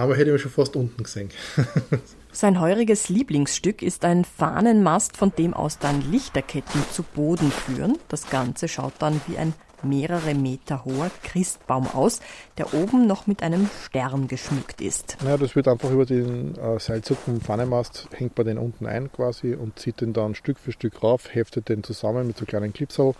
aber 0.00 0.14
hätte 0.14 0.26
ich 0.26 0.32
mich 0.32 0.42
schon 0.42 0.50
fast 0.50 0.76
unten 0.76 1.02
gesehen. 1.02 1.30
Sein 2.32 2.60
heuriges 2.60 3.08
Lieblingsstück 3.08 3.82
ist 3.82 4.04
ein 4.04 4.24
Fahnenmast, 4.24 5.16
von 5.16 5.32
dem 5.36 5.54
aus 5.54 5.78
dann 5.78 6.10
Lichterketten 6.10 6.82
zu 6.92 7.02
Boden 7.02 7.50
führen. 7.50 7.98
Das 8.08 8.30
Ganze 8.30 8.68
schaut 8.68 8.94
dann 8.98 9.20
wie 9.26 9.38
ein 9.38 9.54
mehrere 9.82 10.34
Meter 10.34 10.84
hoher 10.84 11.10
Christbaum 11.22 11.86
aus, 11.86 12.20
der 12.56 12.74
oben 12.74 13.06
noch 13.06 13.26
mit 13.26 13.42
einem 13.42 13.68
Stern 13.84 14.28
geschmückt 14.28 14.80
ist. 14.80 15.16
Ja, 15.24 15.36
das 15.36 15.56
wird 15.56 15.68
einfach 15.68 15.90
über 15.90 16.04
den 16.04 16.56
äh, 16.56 16.78
Seilzug 16.78 17.18
vom 17.18 17.40
Fahnenmast, 17.40 18.08
hängt 18.12 18.36
man 18.36 18.46
den 18.46 18.58
unten 18.58 18.86
ein 18.86 19.10
quasi 19.12 19.54
und 19.54 19.78
zieht 19.78 20.00
den 20.00 20.12
dann 20.12 20.34
Stück 20.34 20.58
für 20.58 20.72
Stück 20.72 21.02
rauf, 21.02 21.34
heftet 21.34 21.68
den 21.68 21.82
zusammen 21.82 22.26
mit 22.26 22.36
so 22.36 22.44
kleinen 22.44 22.72
Clipsal. 22.72 23.14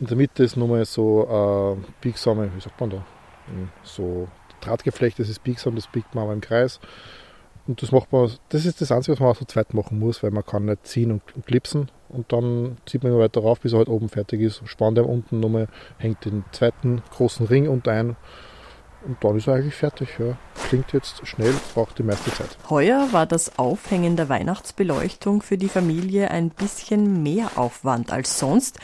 In 0.00 0.06
der 0.06 0.16
Mitte 0.16 0.44
ist 0.44 0.56
nochmal 0.56 0.84
so 0.84 1.76
äh, 1.78 1.86
biegsame, 2.00 2.50
wie 2.54 2.60
sagt 2.60 2.80
man 2.80 2.90
da, 2.90 2.96
hm, 3.46 3.68
so 3.82 4.28
Drahtgeflecht, 4.60 5.18
das 5.18 5.28
ist 5.28 5.42
biegsam, 5.42 5.74
das 5.74 5.86
biegt 5.86 6.14
man 6.14 6.30
im 6.30 6.40
Kreis. 6.40 6.80
Und 7.66 7.82
das 7.82 7.92
macht 7.92 8.10
man, 8.12 8.30
das 8.48 8.64
ist 8.64 8.80
das 8.80 8.90
Einzige, 8.90 9.12
was 9.12 9.20
man 9.20 9.28
auch 9.28 9.36
so 9.36 9.44
zweit 9.44 9.74
machen 9.74 9.98
muss, 9.98 10.22
weil 10.22 10.30
man 10.30 10.44
kann 10.44 10.64
nicht 10.64 10.86
ziehen 10.86 11.12
und, 11.12 11.22
und 11.36 11.46
klipsen. 11.46 11.90
Und 12.08 12.32
dann 12.32 12.78
zieht 12.86 13.02
man 13.02 13.12
immer 13.12 13.20
weiter 13.20 13.42
rauf, 13.42 13.60
bis 13.60 13.74
er 13.74 13.78
halt 13.78 13.88
oben 13.88 14.08
fertig 14.08 14.40
ist. 14.40 14.62
Spannt 14.64 14.96
er 14.96 15.06
unten 15.06 15.40
nochmal, 15.40 15.68
hängt 15.98 16.24
den 16.24 16.44
zweiten 16.52 17.02
großen 17.10 17.46
Ring 17.46 17.68
unter 17.68 17.92
ein. 17.92 18.16
Und 19.06 19.22
dann 19.22 19.36
ist 19.36 19.46
er 19.46 19.54
eigentlich 19.54 19.74
fertig. 19.74 20.08
Ja. 20.18 20.38
Klingt 20.68 20.92
jetzt 20.92 21.26
schnell, 21.26 21.54
braucht 21.72 21.98
die 21.98 22.02
meiste 22.02 22.30
Zeit. 22.30 22.58
Heuer 22.68 23.08
war 23.12 23.24
das 23.24 23.58
Aufhängen 23.58 24.16
der 24.16 24.28
Weihnachtsbeleuchtung 24.28 25.40
für 25.40 25.56
die 25.56 25.70
Familie 25.70 26.30
ein 26.30 26.50
bisschen 26.50 27.22
mehr 27.22 27.52
Aufwand 27.56 28.12
als 28.12 28.38
sonst. 28.38 28.78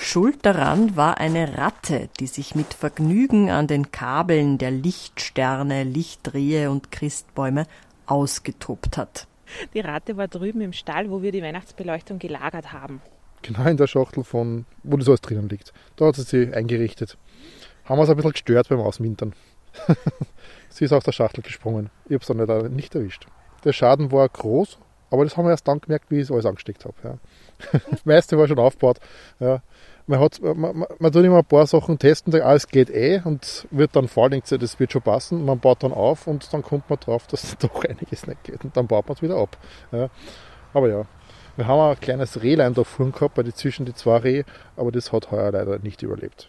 Schuld 0.00 0.44
daran 0.44 0.96
war 0.96 1.18
eine 1.18 1.56
Ratte, 1.56 2.08
die 2.18 2.26
sich 2.26 2.56
mit 2.56 2.74
Vergnügen 2.74 3.50
an 3.50 3.68
den 3.68 3.92
Kabeln 3.92 4.58
der 4.58 4.72
Lichtsterne, 4.72 5.84
Lichtrehe 5.84 6.72
und 6.72 6.90
Christbäume 6.90 7.68
ausgetobt 8.06 8.96
hat. 8.96 9.28
Die 9.74 9.80
Ratte 9.80 10.16
war 10.16 10.26
drüben 10.26 10.60
im 10.60 10.72
Stall, 10.72 11.08
wo 11.08 11.22
wir 11.22 11.30
die 11.30 11.42
Weihnachtsbeleuchtung 11.42 12.18
gelagert 12.18 12.72
haben. 12.72 13.00
Genau 13.42 13.62
in 13.62 13.76
der 13.76 13.86
Schachtel, 13.86 14.24
von, 14.24 14.66
wo 14.82 14.96
das 14.96 15.06
alles 15.06 15.20
drinnen 15.20 15.48
liegt. 15.48 15.72
Da 15.94 16.06
hat 16.06 16.16
sie 16.16 16.22
sich 16.22 16.52
eingerichtet. 16.52 17.16
Haben 17.84 17.98
wir 17.98 18.02
es 18.02 18.10
ein 18.10 18.16
bisschen 18.16 18.32
gestört 18.32 18.68
beim 18.70 18.80
Ausmintern. 18.80 19.34
sie 20.70 20.84
ist 20.84 20.92
aus 20.92 21.04
der 21.04 21.12
Schachtel 21.12 21.42
gesprungen. 21.42 21.90
Ich 22.06 22.14
habe 22.14 22.22
es 22.22 22.48
dann 22.48 22.74
nicht, 22.74 22.94
erwischt. 22.94 23.26
Der 23.64 23.72
Schaden 23.72 24.12
war 24.12 24.28
groß, 24.28 24.78
aber 25.10 25.24
das 25.24 25.36
haben 25.36 25.46
wir 25.46 25.50
erst 25.50 25.68
dann 25.68 25.80
gemerkt, 25.80 26.10
wie 26.10 26.16
ich 26.16 26.22
es 26.22 26.30
alles 26.30 26.46
angesteckt 26.46 26.84
habe. 26.84 26.94
Ja. 27.02 27.18
das 27.90 28.04
meiste 28.04 28.38
war 28.38 28.48
schon 28.48 28.58
aufgebaut. 28.58 28.98
Ja 29.40 29.62
man, 30.08 30.20
hat, 30.20 30.40
man, 30.40 30.86
man 30.98 31.12
tut 31.12 31.24
immer 31.24 31.38
ein 31.38 31.44
paar 31.44 31.66
Sachen 31.66 31.98
testen, 31.98 32.32
sagt, 32.32 32.44
alles 32.44 32.66
geht 32.66 32.90
eh 32.90 33.20
und 33.22 33.68
wird 33.70 33.94
dann 33.94 34.08
vor, 34.08 34.30
sich, 34.30 34.42
das 34.44 34.80
wird 34.80 34.92
schon 34.92 35.02
passen. 35.02 35.44
Man 35.44 35.60
baut 35.60 35.82
dann 35.82 35.92
auf 35.92 36.26
und 36.26 36.52
dann 36.52 36.62
kommt 36.62 36.88
man 36.88 36.98
drauf, 36.98 37.26
dass 37.26 37.56
doch 37.58 37.84
einiges 37.84 38.26
nicht 38.26 38.42
geht 38.42 38.64
und 38.64 38.76
dann 38.76 38.86
baut 38.86 39.06
man 39.06 39.16
es 39.16 39.22
wieder 39.22 39.36
ab. 39.36 39.56
Ja. 39.92 40.08
Aber 40.72 40.88
ja, 40.88 41.04
wir 41.56 41.66
haben 41.66 41.80
ein 41.80 42.00
kleines 42.00 42.42
Rehlein 42.42 42.74
da 42.74 42.84
vorne 42.84 43.12
gehabt, 43.12 43.38
zwischen 43.56 43.84
die 43.84 43.94
zwei 43.94 44.16
Reh, 44.18 44.44
aber 44.76 44.90
das 44.90 45.12
hat 45.12 45.30
heuer 45.30 45.52
leider 45.52 45.78
nicht 45.78 46.02
überlebt. 46.02 46.48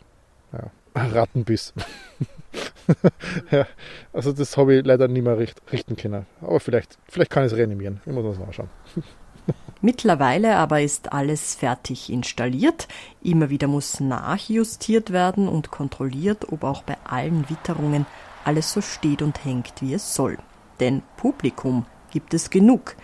Ja. 0.54 0.72
Rattenbiss. 1.08 1.74
ja, 3.52 3.68
also 4.14 4.32
das 4.34 4.58
habe 4.58 4.76
ich 4.76 4.86
leider 4.86 5.08
nicht 5.08 5.24
mehr 5.24 5.38
richten 5.38 5.96
können. 5.96 6.26
Aber 6.42 6.60
vielleicht, 6.60 6.98
vielleicht 7.08 7.32
kann 7.32 7.46
ich 7.46 7.52
es 7.52 7.58
reanimieren. 7.58 8.02
Ich 8.06 8.12
muss 8.12 8.38
das 8.38 8.46
nachschauen. 8.46 8.70
Mittlerweile 9.82 10.58
aber 10.58 10.82
ist 10.82 11.14
alles 11.14 11.56
fertig 11.56 12.10
installiert. 12.10 12.88
Immer 13.24 13.50
wieder 13.50 13.68
muss 13.68 14.00
nachjustiert 14.00 15.12
werden 15.12 15.48
und 15.48 15.72
kontrolliert, 15.72 16.52
ob 16.52 16.64
auch 16.64 16.84
bei 16.84 16.98
allen 17.06 17.50
Witterungen 17.50 18.06
alles 18.44 18.74
so 18.74 18.82
steht 18.82 19.22
und 19.22 19.46
hängt, 19.46 19.82
wie 19.82 19.94
es 19.94 20.14
soll. 20.14 20.38
Denn 20.80 21.02
Publikum 21.18 21.86
gibt 22.12 22.34
es 22.34 22.50
genug. 22.50 22.96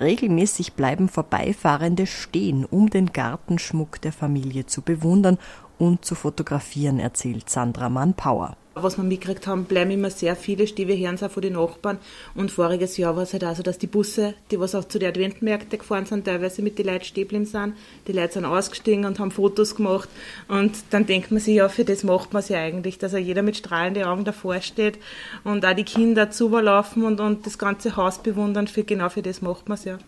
Regelmäßig 0.00 0.72
bleiben 0.72 1.08
Vorbeifahrende 1.08 2.06
stehen, 2.06 2.64
um 2.64 2.90
den 2.90 3.12
Gartenschmuck 3.12 4.00
der 4.00 4.12
Familie 4.12 4.66
zu 4.66 4.82
bewundern 4.82 5.38
und 5.78 6.04
zu 6.04 6.14
fotografieren, 6.14 6.98
erzählt 6.98 7.50
Sandra 7.50 7.88
Mann-Power. 7.88 8.56
Was 8.76 8.96
wir 8.96 9.04
mitgekriegt 9.04 9.46
haben, 9.46 9.66
bleiben 9.66 9.92
immer 9.92 10.10
sehr 10.10 10.34
viele 10.34 10.66
Stive 10.66 10.98
hören 10.98 11.16
auch 11.22 11.30
von 11.30 11.42
den 11.42 11.52
Nachbarn. 11.52 11.98
Und 12.34 12.50
voriges 12.50 12.96
Jahr 12.96 13.14
war 13.14 13.22
es 13.22 13.32
halt 13.32 13.44
auch 13.44 13.54
so, 13.54 13.62
dass 13.62 13.78
die 13.78 13.86
Busse, 13.86 14.34
die 14.50 14.58
was 14.58 14.74
auch 14.74 14.84
zu 14.84 14.98
den 14.98 15.10
Adventmärkten 15.10 15.78
gefahren 15.78 16.06
sind, 16.06 16.24
teilweise 16.24 16.60
mit 16.60 16.76
den 16.78 16.86
Leuten 16.86 17.04
stehen 17.04 17.46
sind. 17.46 17.74
Die 18.08 18.12
Leute 18.12 18.32
sind 18.34 18.44
ausgestiegen 18.44 19.04
und 19.04 19.20
haben 19.20 19.30
Fotos 19.30 19.76
gemacht. 19.76 20.08
Und 20.48 20.72
dann 20.90 21.06
denkt 21.06 21.30
man 21.30 21.38
sich, 21.38 21.54
ja, 21.54 21.68
für 21.68 21.84
das 21.84 22.02
macht 22.02 22.32
man 22.32 22.40
es 22.40 22.48
ja 22.48 22.58
eigentlich, 22.58 22.98
dass 22.98 23.12
ja 23.12 23.18
jeder 23.18 23.42
mit 23.42 23.56
strahlenden 23.56 24.04
Augen 24.04 24.24
davor 24.24 24.60
steht 24.60 24.98
und 25.44 25.64
auch 25.64 25.74
die 25.74 25.84
Kinder 25.84 26.32
zuberlaufen 26.32 27.04
und, 27.04 27.20
und 27.20 27.46
das 27.46 27.58
ganze 27.58 27.94
Haus 27.94 28.18
bewundern. 28.18 28.66
Für, 28.66 28.82
genau 28.82 29.08
für 29.08 29.22
das 29.22 29.40
macht 29.40 29.68
man 29.68 29.78
es 29.78 29.84
ja. 29.84 29.98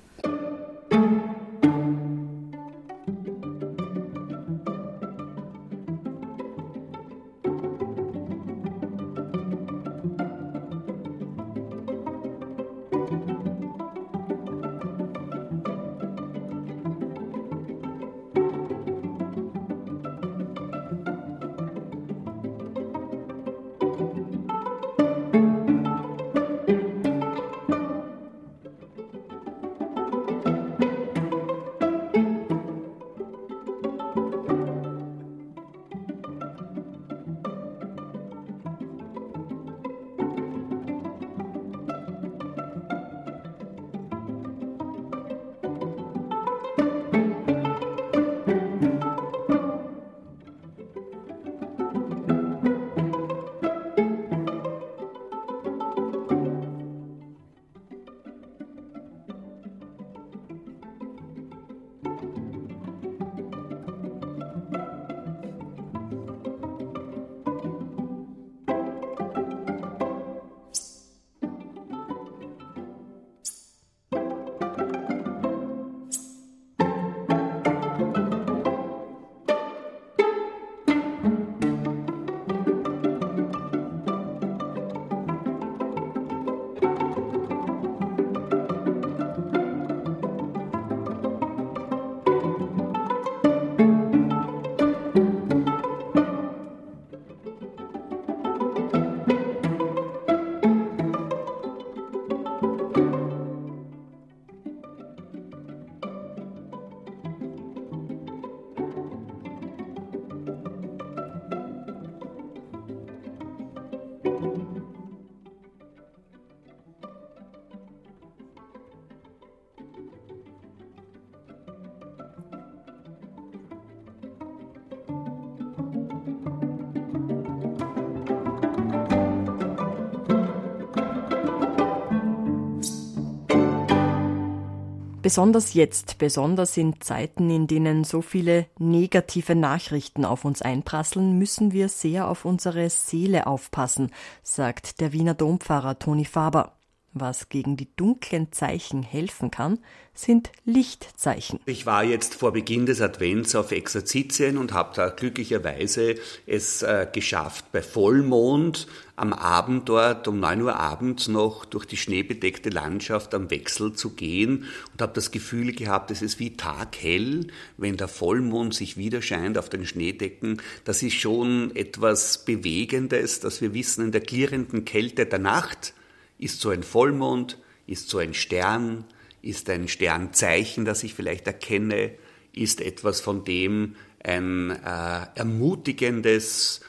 Besonders 135.27 135.75
jetzt, 135.75 136.19
besonders 136.19 136.77
in 136.77 137.01
Zeiten, 137.01 137.51
in 137.51 137.67
denen 137.67 138.05
so 138.05 138.23
viele 138.23 138.67
negative 138.79 139.57
Nachrichten 139.57 140.25
auf 140.25 140.45
uns 140.45 140.63
einprasseln, 140.63 141.37
müssen 141.37 141.73
wir 141.73 141.89
sehr 141.89 142.29
auf 142.29 142.45
unsere 142.45 142.89
Seele 142.91 143.49
aufpassen, 143.49 144.13
sagt 144.45 145.01
der 145.01 145.13
Wiener 145.13 145.35
Dompfarrer 145.35 145.99
Toni 145.99 146.27
Faber. 146.27 146.77
Was 147.19 147.49
gegen 147.49 147.79
die 147.79 147.89
dunklen 147.97 148.53
Zeichen 148.53 149.03
helfen 149.03 149.51
kann, 149.51 149.79
sind 150.13 150.53
Lichtzeichen. 150.67 151.61
Ich 151.65 151.87
war 151.87 152.05
jetzt 152.05 152.35
vor 152.35 152.53
Beginn 152.53 152.85
des 152.85 153.01
Advents 153.01 153.55
auf 153.55 153.73
Exerzitien 153.73 154.59
und 154.59 154.75
habe 154.75 154.93
da 154.95 155.09
glücklicherweise 155.09 156.17
es 156.47 156.83
äh, 156.83 157.07
geschafft, 157.11 157.73
bei 157.73 157.81
Vollmond 157.81 158.87
am 159.17 159.33
Abend 159.33 159.89
dort 159.89 160.29
um 160.29 160.41
9 160.41 160.61
Uhr 160.61 160.77
abends 160.77 161.27
noch 161.27 161.65
durch 161.65 161.87
die 161.87 161.97
schneebedeckte 161.97 162.69
Landschaft 162.69 163.33
am 163.33 163.51
Wechsel 163.51 163.95
zu 163.95 164.11
gehen 164.11 164.67
und 164.93 165.01
habe 165.01 165.15
das 165.15 165.31
Gefühl 165.31 165.73
gehabt, 165.73 166.11
es 166.11 166.21
ist 166.21 166.39
wie 166.39 166.55
taghell, 166.55 167.47
wenn 167.79 167.97
der 167.97 168.09
Vollmond 168.09 168.75
sich 168.75 168.99
wieder 168.99 169.23
scheint 169.23 169.57
auf 169.57 169.71
den 169.71 169.87
Schneedecken. 169.87 170.61
Das 170.85 171.03
ist 171.03 171.15
schon 171.15 171.75
etwas 171.75 172.45
Bewegendes, 172.45 173.41
dass 173.41 173.63
wir 173.63 173.73
wissen, 173.73 174.05
in 174.05 174.13
der 174.13 174.21
klirrenden 174.21 174.85
Kälte 174.85 175.25
der 175.25 175.39
Nacht 175.39 175.95
ist 176.39 176.61
so 176.61 176.71
ein 176.71 176.83
Vollmond, 176.83 177.59
ist 177.87 178.09
so 178.09 178.19
ein 178.19 178.35
Stern, 178.35 179.05
ist 179.43 179.71
ein 179.71 179.89
Sternzeichen, 179.89 180.85
das 180.85 181.05
ich 181.05 181.15
vielleicht 181.15 181.47
erkenne, 181.47 182.13
ist 182.53 182.81
etwas 182.81 183.21
von 183.21 183.45
dem 183.45 183.97
ein 184.23 184.71
äh, 184.71 185.27
ermutigendes, 185.35 186.81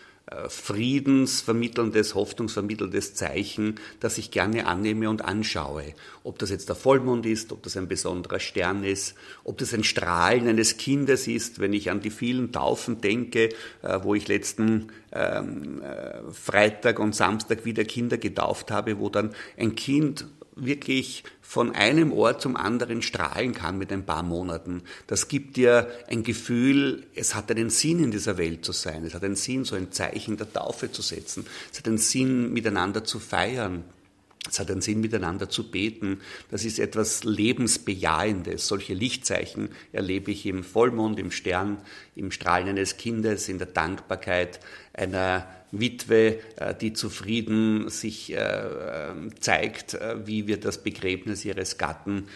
friedensvermittelndes, 0.50 2.14
hoffnungsvermittelndes 2.14 3.14
Zeichen, 3.14 3.76
das 4.02 4.18
ich 4.18 4.30
gerne 4.30 4.68
annehme 4.68 5.10
und 5.10 5.24
anschaue. 5.24 5.94
Ob 6.24 6.38
das 6.40 6.50
jetzt 6.50 6.68
der 6.68 6.76
Vollmond 6.76 7.26
ist, 7.26 7.54
ob 7.54 7.64
das 7.64 7.78
ein 7.78 7.88
besonderer 7.88 8.40
Stern 8.40 8.84
ist, 8.84 9.16
ob 9.46 9.58
das 9.58 9.74
ein 9.74 9.86
Strahlen 9.86 10.48
eines 10.48 10.78
Kindes 10.78 11.28
ist, 11.28 11.60
wenn 11.60 11.72
ich 11.72 11.90
an 11.92 12.02
die 12.02 12.10
vielen 12.10 12.52
Taufen 12.52 13.00
denke, 13.00 13.50
äh, 13.82 14.00
wo 14.02 14.16
ich 14.16 14.28
letzten 14.28 14.88
ähm, 15.14 15.82
äh, 15.82 16.32
Freitag 16.32 17.00
und 17.00 17.16
Samstag 17.16 17.64
wieder 17.64 17.86
Kinder 17.86 18.18
getauft 18.18 18.70
habe, 18.70 19.00
wo 19.00 19.10
dann 19.10 19.34
ein 19.58 19.76
Kind 19.76 20.26
wirklich 20.58 21.24
von 21.42 21.74
einem 21.74 22.12
Ort 22.12 22.42
zum 22.42 22.56
anderen 22.56 23.02
strahlen 23.02 23.54
kann 23.54 23.78
mit 23.78 23.92
ein 23.92 24.06
paar 24.06 24.24
Monaten. 24.24 24.84
Das 25.08 25.28
gibt 25.28 25.56
dir 25.56 25.90
ein 26.08 26.24
Gefühl, 26.24 27.06
es 27.16 27.36
hat 27.36 27.50
einen 27.52 27.70
Sinn 27.70 28.04
in 28.04 28.12
dieser 28.12 28.38
Welt 28.38 28.66
zu 28.66 28.74
sein. 28.74 29.06
Es 29.06 29.14
hat 29.14 29.24
einen 29.24 29.36
Sinn, 29.36 29.64
so 29.64 29.76
ein 29.76 29.92
Zeichen 29.92 30.38
der 30.38 30.52
Taufe 30.52 30.92
zu 30.92 31.02
setzen. 31.02 31.46
Es 31.72 31.80
hat 31.80 31.88
einen 31.88 31.98
Sinn, 31.98 32.52
miteinander 32.52 33.04
zu 33.04 33.20
feiern. 33.20 33.84
Es 34.50 34.60
hat 34.60 34.72
einen 34.72 34.82
Sinn, 34.82 35.02
miteinander 35.02 35.50
zu 35.50 35.70
beten. 35.70 36.22
Das 36.50 36.66
ist 36.66 36.80
etwas 36.80 37.24
Lebensbejahendes. 37.24 38.68
Solche 38.68 38.94
Lichtzeichen 38.94 39.70
erlebe 39.92 40.32
ich 40.32 40.46
im 40.46 40.64
Vollmond, 40.64 41.20
im 41.20 41.32
Stern, 41.32 41.78
im 42.16 42.32
Strahlen 42.32 42.70
eines 42.70 42.98
Kindes, 42.98 43.50
in 43.50 43.58
der 43.58 43.68
Dankbarkeit 43.68 44.60
einer 44.94 45.48
Witwe, 45.72 46.40
äh, 46.56 46.74
die 46.74 46.94
zufrieden 46.94 47.90
sich 47.90 48.34
äh, 48.34 48.38
ähm, 48.38 49.32
zeigt, 49.40 49.96
äh, 49.96 50.26
wie 50.26 50.48
wir 50.48 50.60
das 50.60 50.78
Begräbnis 50.80 51.46
ihres 51.46 51.78
Gatten 51.78 52.28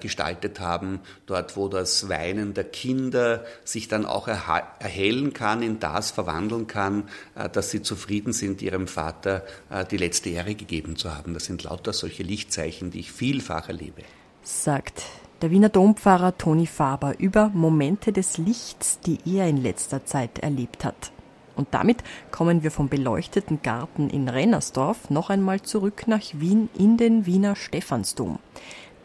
gestaltet 0.00 0.60
haben, 0.60 1.00
dort 1.26 1.56
wo 1.56 1.68
das 1.68 2.08
Weinen 2.08 2.54
der 2.54 2.64
Kinder 2.64 3.44
sich 3.64 3.88
dann 3.88 4.06
auch 4.06 4.26
erhellen 4.28 5.32
kann, 5.32 5.62
in 5.62 5.80
das 5.80 6.10
verwandeln 6.10 6.66
kann, 6.66 7.08
dass 7.52 7.70
sie 7.70 7.82
zufrieden 7.82 8.32
sind, 8.32 8.62
ihrem 8.62 8.86
Vater 8.86 9.44
die 9.90 9.96
letzte 9.96 10.30
Ehre 10.30 10.54
gegeben 10.54 10.96
zu 10.96 11.14
haben. 11.14 11.34
Das 11.34 11.44
sind 11.44 11.62
lauter 11.64 11.92
solche 11.92 12.22
Lichtzeichen, 12.22 12.90
die 12.90 13.00
ich 13.00 13.12
vielfach 13.12 13.68
erlebe. 13.68 14.02
Sagt 14.42 15.02
der 15.42 15.50
Wiener 15.50 15.68
Dompfarrer 15.68 16.38
Toni 16.38 16.66
Faber 16.66 17.18
über 17.18 17.50
Momente 17.50 18.12
des 18.12 18.38
Lichts, 18.38 19.00
die 19.00 19.18
er 19.26 19.46
in 19.48 19.58
letzter 19.58 20.06
Zeit 20.06 20.38
erlebt 20.38 20.84
hat. 20.84 21.12
Und 21.56 21.68
damit 21.72 22.04
kommen 22.30 22.62
wir 22.62 22.70
vom 22.70 22.88
beleuchteten 22.88 23.62
Garten 23.62 24.10
in 24.10 24.28
Rennersdorf 24.28 25.10
noch 25.10 25.30
einmal 25.30 25.62
zurück 25.62 26.04
nach 26.06 26.22
Wien 26.34 26.68
in 26.78 26.96
den 26.96 27.26
Wiener 27.26 27.56
Stephansdom. 27.56 28.38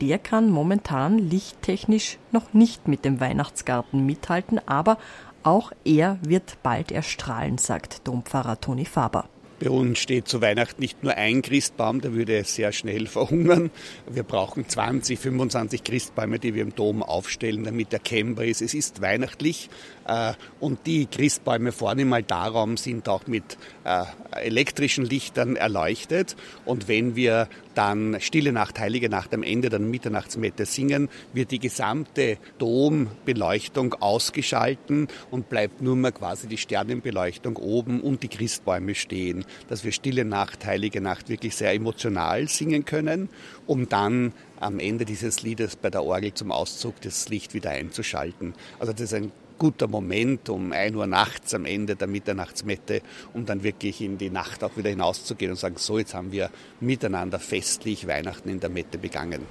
Der 0.01 0.19
kann 0.19 0.49
momentan 0.49 1.17
lichttechnisch 1.17 2.17
noch 2.31 2.53
nicht 2.53 2.87
mit 2.87 3.05
dem 3.05 3.19
Weihnachtsgarten 3.19 4.05
mithalten, 4.05 4.59
aber 4.67 4.97
auch 5.43 5.71
er 5.85 6.19
wird 6.21 6.57
bald 6.61 6.91
erstrahlen, 6.91 7.57
sagt 7.57 8.07
Dompfarrer 8.07 8.59
Toni 8.59 8.85
Faber. 8.85 9.25
Bei 9.61 9.69
uns 9.69 9.99
steht 9.99 10.27
zu 10.27 10.41
Weihnachten 10.41 10.81
nicht 10.81 11.03
nur 11.03 11.13
ein 11.17 11.43
Christbaum, 11.43 12.01
der 12.01 12.13
würde 12.13 12.43
sehr 12.43 12.71
schnell 12.71 13.05
verhungern. 13.07 13.69
Wir 14.09 14.23
brauchen 14.23 14.67
20, 14.67 15.19
25 15.19 15.83
Christbäume, 15.83 16.39
die 16.39 16.55
wir 16.55 16.63
im 16.63 16.73
Dom 16.73 17.03
aufstellen, 17.03 17.63
damit 17.63 17.93
erkennbar 17.93 18.45
ist, 18.45 18.63
es 18.63 18.73
ist 18.73 19.01
weihnachtlich. 19.01 19.69
Äh, 20.07 20.33
und 20.59 20.85
die 20.85 21.05
Christbäume 21.05 21.71
vorne 21.71 22.03
im 22.03 22.13
Altarraum 22.13 22.77
sind 22.77 23.07
auch 23.09 23.27
mit 23.27 23.57
äh, 23.83 24.03
elektrischen 24.31 25.05
Lichtern 25.05 25.55
erleuchtet. 25.55 26.35
Und 26.65 26.87
wenn 26.87 27.15
wir 27.15 27.47
dann 27.75 28.17
Stille 28.19 28.51
Nacht, 28.51 28.79
Heilige 28.79 29.09
Nacht 29.09 29.33
am 29.33 29.43
Ende 29.43 29.69
der 29.69 29.79
Mitternachtsmette 29.79 30.65
singen, 30.65 31.09
wird 31.33 31.51
die 31.51 31.59
gesamte 31.59 32.37
Dombeleuchtung 32.57 33.93
ausgeschalten 33.95 35.07
und 35.29 35.49
bleibt 35.49 35.81
nur 35.81 35.95
mehr 35.95 36.11
quasi 36.11 36.47
die 36.47 36.57
Sternenbeleuchtung 36.57 37.55
oben 37.57 38.01
und 38.01 38.23
die 38.23 38.27
Christbäume 38.27 38.95
stehen, 38.95 39.45
dass 39.69 39.83
wir 39.83 39.91
Stille 39.91 40.25
Nacht, 40.25 40.65
Heilige 40.65 41.01
Nacht 41.01 41.29
wirklich 41.29 41.55
sehr 41.55 41.73
emotional 41.73 42.47
singen 42.47 42.85
können, 42.85 43.29
um 43.67 43.87
dann 43.87 44.33
am 44.59 44.79
Ende 44.79 45.05
dieses 45.05 45.41
Liedes 45.41 45.75
bei 45.75 45.89
der 45.89 46.03
Orgel 46.03 46.33
zum 46.33 46.51
Auszug 46.51 47.01
das 47.01 47.29
Licht 47.29 47.53
wieder 47.53 47.71
einzuschalten. 47.71 48.53
Also 48.79 48.93
das 48.93 49.01
ist 49.01 49.13
ein 49.13 49.31
guter 49.61 49.87
Moment 49.87 50.49
um 50.49 50.71
1 50.71 50.95
Uhr 50.95 51.05
nachts 51.05 51.53
am 51.53 51.65
Ende 51.65 51.95
der 51.95 52.07
Mitternachtsmette, 52.07 53.03
um 53.31 53.45
dann 53.45 53.61
wirklich 53.61 54.01
in 54.01 54.17
die 54.17 54.31
Nacht 54.31 54.63
auch 54.63 54.75
wieder 54.75 54.89
hinauszugehen 54.89 55.51
und 55.51 55.57
sagen, 55.57 55.75
so 55.77 55.99
jetzt 55.99 56.15
haben 56.15 56.31
wir 56.31 56.49
miteinander 56.79 57.37
festlich 57.37 58.07
Weihnachten 58.07 58.49
in 58.49 58.59
der 58.59 58.71
Mette 58.71 58.97
begangen. 58.97 59.41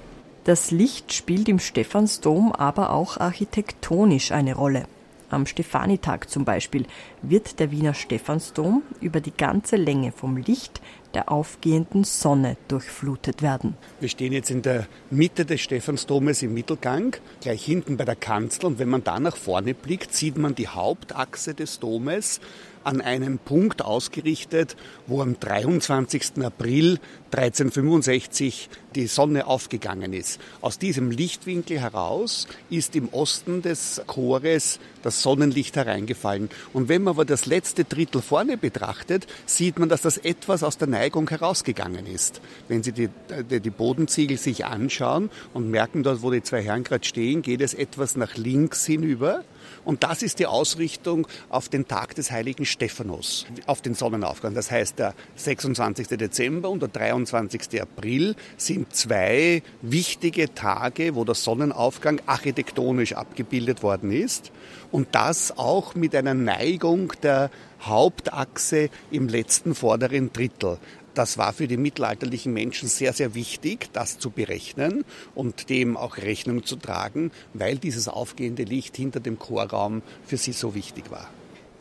Das 0.43 0.69
Licht 0.69 1.13
spielt 1.13 1.47
im 1.47 1.59
Stephansdom 1.59 2.51
aber 2.51 2.89
auch 2.89 3.21
architektonisch 3.21 4.33
eine 4.33 4.55
Rolle. 4.55 4.83
Am 5.29 5.45
Stefanitag 5.45 6.29
zum 6.29 6.43
Beispiel 6.43 6.87
wird 7.21 7.61
der 7.61 7.71
Wiener 7.71 7.93
Stephansdom 7.93 8.83
über 8.99 9.21
die 9.21 9.31
ganze 9.31 9.77
Länge 9.77 10.11
vom 10.11 10.35
Licht 10.35 10.81
der 11.13 11.31
aufgehenden 11.31 12.03
Sonne 12.03 12.57
durchflutet 12.67 13.41
werden. 13.41 13.75
Wir 13.99 14.09
stehen 14.09 14.33
jetzt 14.33 14.51
in 14.51 14.61
der 14.61 14.87
Mitte 15.09 15.45
des 15.45 15.61
Stephansdomes 15.61 16.41
im 16.41 16.53
Mittelgang, 16.53 17.15
gleich 17.41 17.63
hinten 17.63 17.97
bei 17.97 18.05
der 18.05 18.15
Kanzel. 18.15 18.65
Und 18.65 18.79
wenn 18.79 18.89
man 18.89 19.03
da 19.03 19.19
nach 19.19 19.35
vorne 19.35 19.73
blickt, 19.73 20.13
sieht 20.13 20.37
man 20.37 20.55
die 20.55 20.67
Hauptachse 20.67 21.53
des 21.53 21.79
Domes 21.79 22.39
an 22.83 23.01
einem 23.01 23.37
Punkt 23.37 23.83
ausgerichtet, 23.83 24.75
wo 25.07 25.21
am 25.21 25.39
23. 25.39 26.43
April 26.43 26.99
1365 27.31 28.69
die 28.95 29.07
Sonne 29.07 29.47
aufgegangen 29.47 30.13
ist. 30.13 30.39
Aus 30.61 30.79
diesem 30.79 31.11
Lichtwinkel 31.11 31.79
heraus 31.79 32.47
ist 32.69 32.95
im 32.95 33.09
Osten 33.09 33.61
des 33.61 34.01
Chores 34.07 34.79
das 35.01 35.21
Sonnenlicht 35.21 35.75
hereingefallen. 35.75 36.49
Und 36.73 36.89
wenn 36.89 37.03
man 37.03 37.13
aber 37.13 37.25
das 37.25 37.45
letzte 37.45 37.85
Drittel 37.85 38.21
vorne 38.21 38.57
betrachtet, 38.57 39.27
sieht 39.45 39.79
man, 39.79 39.89
dass 39.89 40.01
das 40.01 40.17
etwas 40.17 40.63
aus 40.63 40.77
der 40.77 40.87
Neigung 41.01 41.27
herausgegangen 41.31 42.05
ist. 42.05 42.41
Wenn 42.67 42.83
Sie 42.83 42.91
die, 42.91 43.09
die, 43.49 43.69
Bodenziegel 43.71 44.37
sich 44.37 44.65
anschauen 44.65 45.31
und 45.51 45.71
merken 45.71 46.03
dort, 46.03 46.21
wo 46.21 46.29
die 46.29 46.43
zwei 46.43 46.61
Herren 46.61 46.83
gerade 46.83 47.03
stehen, 47.03 47.41
geht 47.41 47.61
es 47.61 47.73
etwas 47.73 48.15
nach 48.15 48.37
links 48.37 48.85
hinüber. 48.85 49.43
Und 49.83 50.03
das 50.03 50.21
ist 50.21 50.39
die 50.39 50.45
Ausrichtung 50.45 51.27
auf 51.49 51.69
den 51.69 51.87
Tag 51.87 52.15
des 52.15 52.31
heiligen 52.31 52.65
Stephanus, 52.65 53.45
auf 53.65 53.81
den 53.81 53.93
Sonnenaufgang. 53.93 54.53
Das 54.53 54.71
heißt, 54.71 54.99
der 54.99 55.13
26. 55.35 56.07
Dezember 56.07 56.69
und 56.69 56.81
der 56.81 56.89
23. 56.89 57.81
April 57.81 58.35
sind 58.57 58.95
zwei 58.95 59.63
wichtige 59.81 60.53
Tage, 60.53 61.15
wo 61.15 61.25
der 61.25 61.35
Sonnenaufgang 61.35 62.21
architektonisch 62.25 63.13
abgebildet 63.13 63.83
worden 63.83 64.11
ist. 64.11 64.51
Und 64.91 65.09
das 65.13 65.57
auch 65.57 65.95
mit 65.95 66.15
einer 66.15 66.33
Neigung 66.33 67.13
der 67.23 67.49
Hauptachse 67.81 68.89
im 69.09 69.27
letzten 69.27 69.73
vorderen 69.73 70.31
Drittel. 70.31 70.77
Das 71.13 71.37
war 71.37 71.51
für 71.51 71.67
die 71.67 71.77
mittelalterlichen 71.77 72.53
Menschen 72.53 72.87
sehr, 72.87 73.11
sehr 73.11 73.35
wichtig, 73.35 73.89
das 73.91 74.17
zu 74.17 74.29
berechnen 74.29 75.03
und 75.35 75.69
dem 75.69 75.97
auch 75.97 76.17
Rechnung 76.17 76.65
zu 76.65 76.77
tragen, 76.77 77.31
weil 77.53 77.77
dieses 77.77 78.07
aufgehende 78.07 78.63
Licht 78.63 78.95
hinter 78.95 79.19
dem 79.19 79.37
Chorraum 79.37 80.01
für 80.25 80.37
sie 80.37 80.53
so 80.53 80.73
wichtig 80.73 81.11
war. 81.11 81.27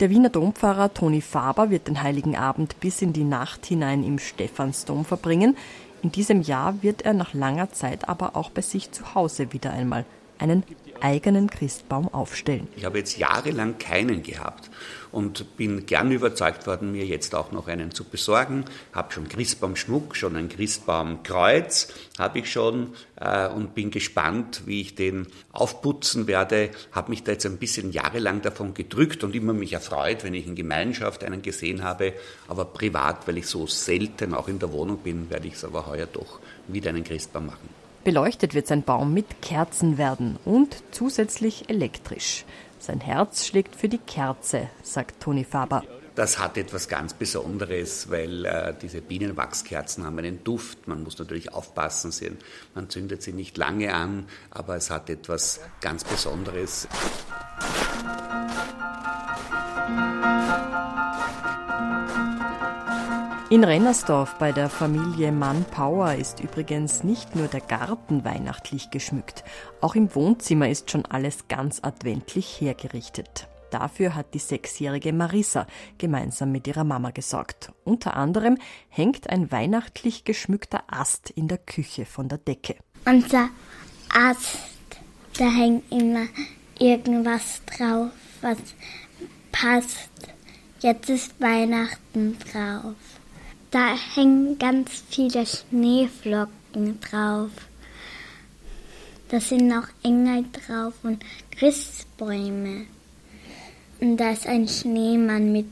Der 0.01 0.11
Wiener 0.11 0.31
Dompfarrer 0.31 0.95
Toni 0.95 1.21
Faber 1.21 1.71
wird 1.71 1.87
den 1.87 2.03
Heiligen 2.03 2.35
Abend 2.35 2.81
bis 2.81 3.03
in 3.03 3.12
die 3.12 3.25
Nacht 3.25 3.66
hinein 3.66 4.03
im 4.03 4.19
Stephansdom 4.19 5.05
verbringen. 5.05 5.57
In 6.03 6.11
diesem 6.11 6.40
Jahr 6.40 6.83
wird 6.83 7.03
er 7.03 7.12
nach 7.12 7.35
langer 7.35 7.71
Zeit 7.71 8.09
aber 8.09 8.35
auch 8.35 8.51
bei 8.51 8.62
sich 8.62 8.90
zu 8.90 9.14
Hause 9.14 9.53
wieder 9.53 9.73
einmal 9.73 10.07
einen 10.38 10.64
eigenen 11.02 11.50
Christbaum 11.50 12.08
aufstellen. 12.08 12.68
Ich 12.76 12.84
habe 12.84 12.98
jetzt 12.98 13.18
jahrelang 13.18 13.78
keinen 13.78 14.22
gehabt 14.22 14.70
und 15.12 15.56
bin 15.56 15.86
gern 15.86 16.12
überzeugt 16.12 16.66
worden, 16.66 16.92
mir 16.92 17.04
jetzt 17.04 17.34
auch 17.34 17.52
noch 17.52 17.68
einen 17.68 17.92
zu 17.92 18.04
besorgen. 18.04 18.64
Habe 18.92 19.12
schon 19.12 19.28
Christbaumschmuck, 19.28 20.16
schon 20.16 20.36
ein 20.36 20.48
Christbaumkreuz 20.48 21.92
habe 22.18 22.40
ich 22.40 22.52
schon 22.52 22.94
äh, 23.16 23.48
und 23.48 23.74
bin 23.74 23.90
gespannt, 23.90 24.62
wie 24.66 24.82
ich 24.82 24.94
den 24.94 25.26
aufputzen 25.52 26.26
werde. 26.26 26.70
Habe 26.92 27.10
mich 27.10 27.24
da 27.24 27.32
jetzt 27.32 27.46
ein 27.46 27.58
bisschen 27.58 27.92
jahrelang 27.92 28.42
davon 28.42 28.74
gedrückt 28.74 29.24
und 29.24 29.34
immer 29.34 29.52
mich 29.52 29.72
erfreut, 29.72 30.22
wenn 30.24 30.34
ich 30.34 30.46
in 30.46 30.54
Gemeinschaft 30.54 31.24
einen 31.24 31.42
gesehen 31.42 31.82
habe. 31.82 32.12
Aber 32.48 32.66
privat, 32.66 33.26
weil 33.26 33.38
ich 33.38 33.46
so 33.46 33.66
selten 33.66 34.34
auch 34.34 34.48
in 34.48 34.58
der 34.58 34.72
Wohnung 34.72 34.98
bin, 34.98 35.30
werde 35.30 35.48
ich 35.48 35.54
es 35.54 35.64
aber 35.64 35.86
heuer 35.86 36.06
doch 36.06 36.40
wieder 36.68 36.90
einen 36.90 37.04
Christbaum 37.04 37.46
machen. 37.46 37.80
Beleuchtet 38.02 38.54
wird 38.54 38.66
sein 38.66 38.82
Baum 38.82 39.12
mit 39.12 39.42
Kerzen 39.42 39.98
werden 39.98 40.38
und 40.46 40.82
zusätzlich 40.90 41.68
elektrisch. 41.68 42.46
Sein 42.78 43.00
Herz 43.00 43.44
schlägt 43.44 43.76
für 43.76 43.90
die 43.90 43.98
Kerze, 43.98 44.68
sagt 44.82 45.20
Toni 45.20 45.44
Faber. 45.44 45.84
Das 46.14 46.38
hat 46.38 46.56
etwas 46.56 46.88
ganz 46.88 47.12
Besonderes, 47.12 48.10
weil 48.10 48.46
äh, 48.46 48.74
diese 48.80 49.02
Bienenwachskerzen 49.02 50.04
haben 50.04 50.18
einen 50.18 50.42
Duft. 50.42 50.88
Man 50.88 51.02
muss 51.02 51.18
natürlich 51.18 51.52
aufpassen, 51.52 52.10
sie, 52.10 52.32
man 52.74 52.88
zündet 52.88 53.22
sie 53.22 53.32
nicht 53.34 53.58
lange 53.58 53.94
an, 53.94 54.26
aber 54.50 54.76
es 54.76 54.90
hat 54.90 55.10
etwas 55.10 55.60
ganz 55.82 56.02
Besonderes. 56.02 56.88
In 63.50 63.64
Rennersdorf 63.64 64.36
bei 64.38 64.52
der 64.52 64.70
Familie 64.70 65.32
Mann-Power 65.32 66.14
ist 66.14 66.38
übrigens 66.38 67.02
nicht 67.02 67.34
nur 67.34 67.48
der 67.48 67.60
Garten 67.60 68.24
weihnachtlich 68.24 68.90
geschmückt, 68.90 69.42
auch 69.80 69.96
im 69.96 70.14
Wohnzimmer 70.14 70.68
ist 70.68 70.92
schon 70.92 71.04
alles 71.04 71.48
ganz 71.48 71.80
adventlich 71.82 72.60
hergerichtet. 72.60 73.48
Dafür 73.72 74.14
hat 74.14 74.34
die 74.34 74.38
sechsjährige 74.38 75.12
Marissa 75.12 75.66
gemeinsam 75.98 76.52
mit 76.52 76.68
ihrer 76.68 76.84
Mama 76.84 77.10
gesorgt. 77.10 77.72
Unter 77.82 78.16
anderem 78.16 78.56
hängt 78.88 79.28
ein 79.28 79.50
weihnachtlich 79.50 80.22
geschmückter 80.22 80.84
Ast 80.86 81.30
in 81.30 81.48
der 81.48 81.58
Küche 81.58 82.06
von 82.06 82.28
der 82.28 82.38
Decke. 82.38 82.76
Unser 83.04 83.48
Ast, 84.14 84.58
da 85.36 85.50
hängt 85.50 85.90
immer 85.90 86.26
irgendwas 86.78 87.62
drauf, 87.66 88.12
was 88.42 88.58
passt. 89.50 90.08
Jetzt 90.78 91.10
ist 91.10 91.40
Weihnachten 91.40 92.38
drauf. 92.38 92.94
Da 93.70 93.94
hängen 93.94 94.59
ganz 94.59 95.04
viele 95.11 95.46
Schneeflocken 95.46 97.00
drauf. 97.00 97.50
Da 99.28 99.38
sind 99.38 99.68
noch 99.68 99.87
Engel 100.02 100.44
drauf 100.52 100.94
und 101.04 101.24
Christbäume. 101.52 102.87
Und 104.00 104.16
da 104.16 104.33
ist 104.33 104.48
ein 104.48 104.66
Schneemann 104.66 105.52
mit 105.52 105.68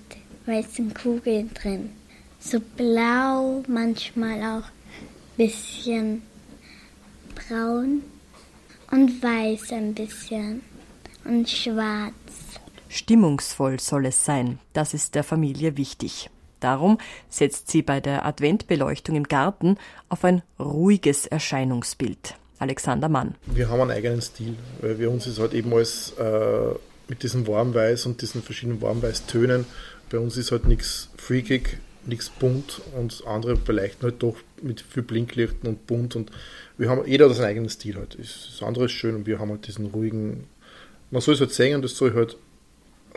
weißen 0.46 0.94
Kugeln 0.94 1.52
drin. 1.54 1.90
So 2.38 2.60
blau, 2.60 3.64
manchmal 3.66 4.42
auch 4.42 4.66
ein 4.66 5.36
bisschen 5.36 6.22
braun 7.34 8.02
und 8.92 9.20
weiß 9.20 9.72
ein 9.72 9.94
bisschen 9.94 10.62
und 11.24 11.48
schwarz. 11.48 12.12
Stimmungsvoll 12.88 13.80
soll 13.80 14.06
es 14.06 14.24
sein, 14.24 14.60
das 14.72 14.94
ist 14.94 15.16
der 15.16 15.24
Familie 15.24 15.76
wichtig. 15.76 16.30
Darum 16.60 16.98
setzt 17.28 17.70
sie 17.70 17.82
bei 17.82 18.00
der 18.00 18.24
Adventbeleuchtung 18.24 19.16
im 19.16 19.24
Garten 19.24 19.76
auf 20.08 20.24
ein 20.24 20.42
ruhiges 20.58 21.26
Erscheinungsbild. 21.26 22.34
Alexander 22.58 23.08
Mann. 23.08 23.36
Wir 23.46 23.68
haben 23.68 23.80
einen 23.82 23.92
eigenen 23.92 24.20
Stil, 24.20 24.56
weil 24.80 24.98
wir 24.98 25.10
uns 25.10 25.26
ist 25.26 25.38
halt 25.38 25.54
eben 25.54 25.72
alles 25.72 26.12
äh, 26.18 26.74
mit 27.08 27.22
diesem 27.22 27.46
Warmweiß 27.46 28.06
und 28.06 28.20
diesen 28.20 28.42
verschiedenen 28.42 28.82
Warmweißtönen. 28.82 29.64
Bei 30.10 30.18
uns 30.18 30.36
ist 30.36 30.50
halt 30.50 30.66
nichts 30.66 31.10
freakig, 31.16 31.78
nichts 32.06 32.30
bunt 32.30 32.80
und 32.96 33.22
andere 33.26 33.56
beleuchten 33.56 34.02
halt 34.02 34.22
doch 34.22 34.36
mit 34.62 34.80
viel 34.80 35.02
Blinklichten 35.02 35.68
und 35.68 35.86
bunt 35.86 36.16
und 36.16 36.32
wir 36.76 36.88
haben, 36.88 37.06
jeder 37.06 37.28
hat 37.28 37.36
seinen 37.36 37.46
eigenen 37.46 37.68
Stil 37.68 37.96
halt. 37.96 38.16
Das 38.18 38.62
andere 38.62 38.86
ist 38.86 38.92
schön 38.92 39.14
und 39.14 39.26
wir 39.26 39.38
haben 39.38 39.50
halt 39.50 39.66
diesen 39.66 39.86
ruhigen, 39.86 40.48
man 41.10 41.20
soll 41.20 41.34
es 41.34 41.40
halt 41.40 41.52
sehen 41.52 41.76
und 41.76 41.84
es 41.84 41.96
soll 41.96 42.14
halt 42.14 42.36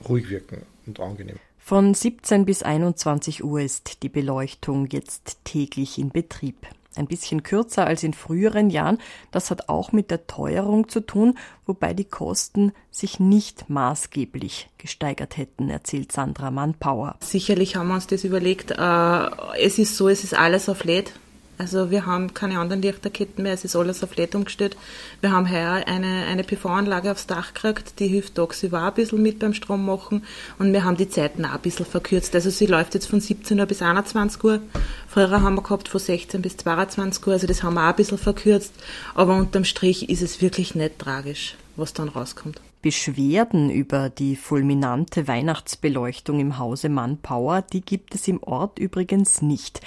ruhig 0.08 0.30
wirken 0.30 0.64
und 0.86 1.00
angenehm. 1.00 1.38
Von 1.63 1.93
17 1.93 2.45
bis 2.45 2.63
21 2.63 3.43
Uhr 3.43 3.62
ist 3.62 4.04
die 4.04 4.10
Beleuchtung 4.10 4.88
jetzt 4.88 5.38
täglich 5.45 6.00
in 6.00 6.10
Betrieb. 6.10 6.56
Ein 6.95 7.08
bisschen 7.08 7.43
kürzer 7.43 7.88
als 7.88 8.04
in 8.04 8.13
früheren 8.13 8.69
Jahren. 8.69 8.97
Das 9.32 9.50
hat 9.52 9.69
auch 9.69 9.93
mit 9.93 10.12
der 10.12 10.28
Teuerung 10.28 10.89
zu 10.89 11.00
tun, 11.00 11.38
wobei 11.65 11.93
die 11.93 12.04
Kosten 12.04 12.74
sich 12.89 13.21
nicht 13.21 13.69
maßgeblich 13.69 14.69
gesteigert 14.78 15.38
hätten, 15.38 15.69
erzählt 15.69 16.12
Sandra 16.12 16.52
Manpower. 16.52 17.15
Sicherlich 17.21 17.78
haben 17.78 17.88
wir 17.88 17.95
uns 17.95 18.08
das 18.08 18.26
überlegt. 18.26 18.71
Äh, 18.71 19.30
es 19.62 19.78
ist 19.78 19.95
so, 19.95 20.10
es 20.10 20.26
ist 20.26 20.34
alles 20.34 20.67
auf 20.67 20.84
LED. 20.84 21.13
Also 21.62 21.91
wir 21.91 22.08
haben 22.08 22.34
keine 22.34 22.58
anderen 22.58 22.82
Lichterketten 22.82 23.43
mehr, 23.43 23.54
es 23.54 23.63
ist 23.63 23.76
alles 23.76 24.04
auf 24.04 24.15
LED 24.15 24.34
umgestellt. 24.34 24.76
Wir 25.21 25.32
haben 25.32 25.47
heuer 25.47 25.84
eine, 25.86 26.26
eine 26.26 26.43
PV-Anlage 26.43 27.12
aufs 27.12 27.28
Dach 27.28 27.54
gekriegt, 27.54 28.00
die 28.00 28.08
hilft 28.08 28.34
tagsüber 28.34 28.82
ein 28.82 28.95
bisschen 28.95 29.21
mit 29.21 29.38
beim 29.38 29.54
Strom 29.54 29.86
machen 29.86 30.24
und 30.58 30.74
wir 30.74 30.84
haben 30.84 30.97
die 30.97 31.08
Zeiten 31.08 31.45
auch 31.45 31.54
ein 31.54 31.62
bisschen 31.62 31.86
verkürzt. 31.86 32.34
Also 32.34 32.50
sie 32.50 32.65
läuft 32.65 32.95
jetzt 32.95 33.06
von 33.06 33.19
17 33.19 33.60
Uhr 33.60 33.67
bis 33.67 33.84
21 33.84 34.43
Uhr. 34.43 34.60
Früher 35.08 35.30
haben 35.43 35.54
wir 35.54 35.62
gehabt 35.62 35.88
von 35.88 36.00
16 36.00 36.41
bis 36.41 36.58
22 36.58 37.28
Uhr, 37.28 37.34
also 37.34 37.45
das 37.45 37.62
haben 37.62 37.76
wir 37.76 37.84
auch 37.84 37.89
ein 37.89 37.95
bisschen 37.95 38.17
verkürzt. 38.17 38.74
Aber 39.13 39.36
unterm 39.36 39.63
Strich 39.63 40.10
ist 40.10 40.24
es 40.24 40.41
wirklich 40.41 40.74
nicht 40.74 40.97
tragisch, 40.97 41.58
was 41.76 41.93
dann 41.93 42.10
rauskommt. 42.10 42.60
Beschwerden 42.82 43.69
über 43.69 44.10
die 44.10 44.36
fulminante 44.36 45.28
Weihnachtsbeleuchtung 45.28 46.39
im 46.39 46.58
Hause 46.58 46.89
Manpower, 46.89 47.62
die 47.62 47.82
gibt 47.82 48.15
es 48.15 48.28
im 48.28 48.41
Ort 48.41 48.80
übrigens 48.80 49.43
nicht. 49.43 49.82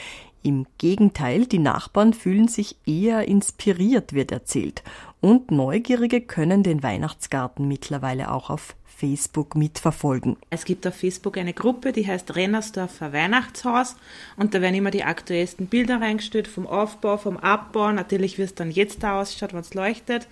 Im 0.46 0.66
Gegenteil, 0.76 1.46
die 1.46 1.59
Nachbarn 1.59 2.12
fühlen 2.12 2.48
sich 2.48 2.76
eher 2.85 3.26
inspiriert, 3.26 4.12
wird 4.12 4.30
erzählt. 4.30 4.83
Und 5.22 5.50
Neugierige 5.50 6.20
können 6.20 6.62
den 6.62 6.83
Weihnachtsgarten 6.83 7.66
mittlerweile 7.66 8.30
auch 8.30 8.50
auf 8.50 8.76
Facebook 8.85 9.57
mitverfolgen. 9.57 10.37
Es 10.50 10.66
gibt 10.66 10.87
auf 10.87 10.96
Facebook 10.96 11.38
eine 11.38 11.54
Gruppe, 11.54 11.92
die 11.92 12.07
heißt 12.07 12.37
Rennersdorfer 12.37 13.14
Weihnachtshaus 13.14 13.96
und 14.37 14.52
da 14.52 14.61
werden 14.61 14.74
immer 14.74 14.90
die 14.90 15.04
aktuellsten 15.04 15.66
Bilder 15.66 16.02
reingestellt 16.02 16.46
vom 16.46 16.66
Aufbau, 16.66 17.16
vom 17.16 17.38
Abbau, 17.38 17.90
natürlich 17.92 18.37
wie 18.37 18.42
es 18.42 18.54
dann 18.54 18.70
jetzt 18.70 19.02
da 19.02 19.22
ausschaut, 19.22 19.54
wenn 19.54 19.61
es 19.61 19.72
leuchtet 19.72 20.28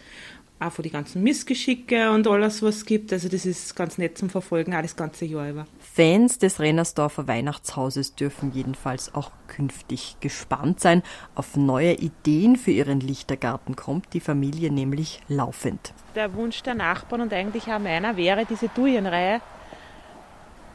auch 0.66 0.72
von 0.72 0.82
die 0.82 0.90
ganzen 0.90 1.22
Missgeschicke 1.22 2.10
und 2.10 2.26
alles, 2.26 2.62
was 2.62 2.76
es 2.76 2.86
gibt. 2.86 3.12
Also 3.12 3.28
das 3.28 3.46
ist 3.46 3.74
ganz 3.76 3.98
nett 3.98 4.18
zum 4.18 4.30
Verfolgen, 4.30 4.74
auch 4.74 4.82
das 4.82 4.96
ganze 4.96 5.24
Jahr 5.24 5.48
über. 5.48 5.66
Fans 5.80 6.38
des 6.38 6.60
Rennersdorfer 6.60 7.28
Weihnachtshauses 7.28 8.14
dürfen 8.14 8.52
jedenfalls 8.52 9.14
auch 9.14 9.30
künftig 9.48 10.16
gespannt 10.20 10.80
sein. 10.80 11.02
Auf 11.34 11.56
neue 11.56 11.94
Ideen 11.94 12.56
für 12.56 12.70
ihren 12.70 13.00
Lichtergarten 13.00 13.76
kommt 13.76 14.14
die 14.14 14.20
Familie 14.20 14.72
nämlich 14.72 15.20
laufend. 15.28 15.92
Der 16.14 16.34
Wunsch 16.34 16.62
der 16.62 16.74
Nachbarn 16.74 17.20
und 17.20 17.32
eigentlich 17.32 17.64
auch 17.68 17.78
meiner 17.78 18.16
wäre, 18.16 18.46
diese 18.46 18.68
Duyenreihe 18.68 19.40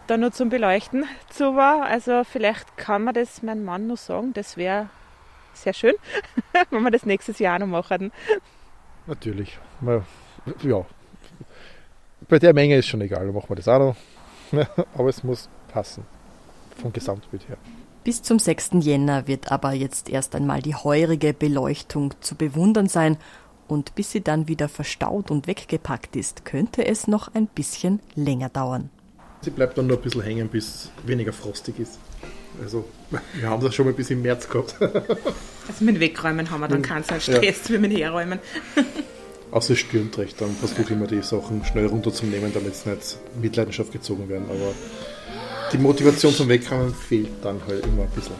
da 0.07 0.17
nur 0.17 0.31
zum 0.31 0.49
Beleuchten 0.49 1.05
zu 1.29 1.55
war. 1.55 1.83
Also 1.83 2.23
vielleicht 2.23 2.77
kann 2.77 3.03
man 3.03 3.13
das 3.13 3.43
meinem 3.43 3.65
Mann 3.65 3.87
noch 3.87 3.97
sagen, 3.97 4.33
das 4.33 4.57
wäre 4.57 4.89
sehr 5.53 5.73
schön, 5.73 5.93
wenn 6.69 6.83
wir 6.83 6.91
das 6.91 7.05
nächstes 7.05 7.39
Jahr 7.39 7.59
noch 7.59 7.67
machen. 7.67 8.11
Natürlich. 9.07 9.57
Ja. 10.63 10.85
Bei 12.27 12.39
der 12.39 12.53
Menge 12.53 12.77
ist 12.77 12.87
schon 12.87 13.01
egal, 13.01 13.25
dann 13.25 13.33
machen 13.33 13.49
wir 13.49 13.55
das 13.55 13.67
auch 13.67 13.95
noch. 14.51 14.67
Aber 14.93 15.09
es 15.09 15.23
muss 15.23 15.49
passen. 15.69 16.05
Vom 16.81 16.93
Gesamtbild 16.93 17.47
her. 17.47 17.57
Bis 18.03 18.21
zum 18.21 18.39
6. 18.39 18.69
Jänner 18.79 19.27
wird 19.27 19.51
aber 19.51 19.73
jetzt 19.73 20.09
erst 20.09 20.33
einmal 20.33 20.61
die 20.61 20.75
heurige 20.75 21.33
Beleuchtung 21.33 22.13
zu 22.21 22.35
bewundern 22.35 22.87
sein. 22.87 23.17
Und 23.67 23.95
bis 23.95 24.11
sie 24.11 24.21
dann 24.21 24.47
wieder 24.47 24.69
verstaut 24.69 25.29
und 25.29 25.45
weggepackt 25.45 26.15
ist, 26.15 26.45
könnte 26.45 26.85
es 26.85 27.07
noch 27.07 27.33
ein 27.33 27.47
bisschen 27.47 27.99
länger 28.15 28.47
dauern. 28.47 28.89
Sie 29.41 29.49
bleibt 29.49 29.77
dann 29.77 29.87
nur 29.87 29.97
ein 29.97 30.03
bisschen 30.03 30.21
hängen, 30.21 30.47
bis 30.47 30.89
weniger 31.05 31.33
frostig 31.33 31.79
ist. 31.79 31.99
Also, 32.61 32.85
wir 33.33 33.49
haben 33.49 33.63
das 33.63 33.75
schon 33.75 33.85
mal 33.85 33.93
bis 33.93 34.09
im 34.09 34.21
März 34.21 34.49
gehabt. 34.49 34.75
also 34.81 35.81
mit 35.81 35.99
Wegräumen 35.99 36.49
haben 36.49 36.61
wir 36.61 36.67
dann 36.67 36.81
keinen 36.81 37.03
Stress, 37.03 37.27
ja. 37.27 37.41
wie 37.69 37.77
mit 37.77 37.97
Herräumen. 37.97 38.39
Außer 39.51 39.73
es 39.73 39.79
stürmt 39.79 40.17
recht, 40.17 40.41
dann 40.41 40.55
versuche 40.55 40.81
ich 40.81 40.91
immer 40.91 41.07
die 41.07 41.21
Sachen 41.21 41.63
schnell 41.63 41.85
runterzunehmen, 41.85 42.51
damit 42.53 42.73
es 42.73 42.85
nicht 42.85 43.17
Mitleidenschaft 43.41 43.91
gezogen 43.91 44.27
werden. 44.27 44.45
Aber 44.49 44.73
die 45.71 45.77
Motivation 45.77 46.33
zum 46.33 46.49
Wegräumen 46.49 46.93
fehlt 46.93 47.29
dann 47.43 47.61
halt 47.65 47.85
immer 47.85 48.03
ein 48.03 48.09
bisschen. 48.09 48.35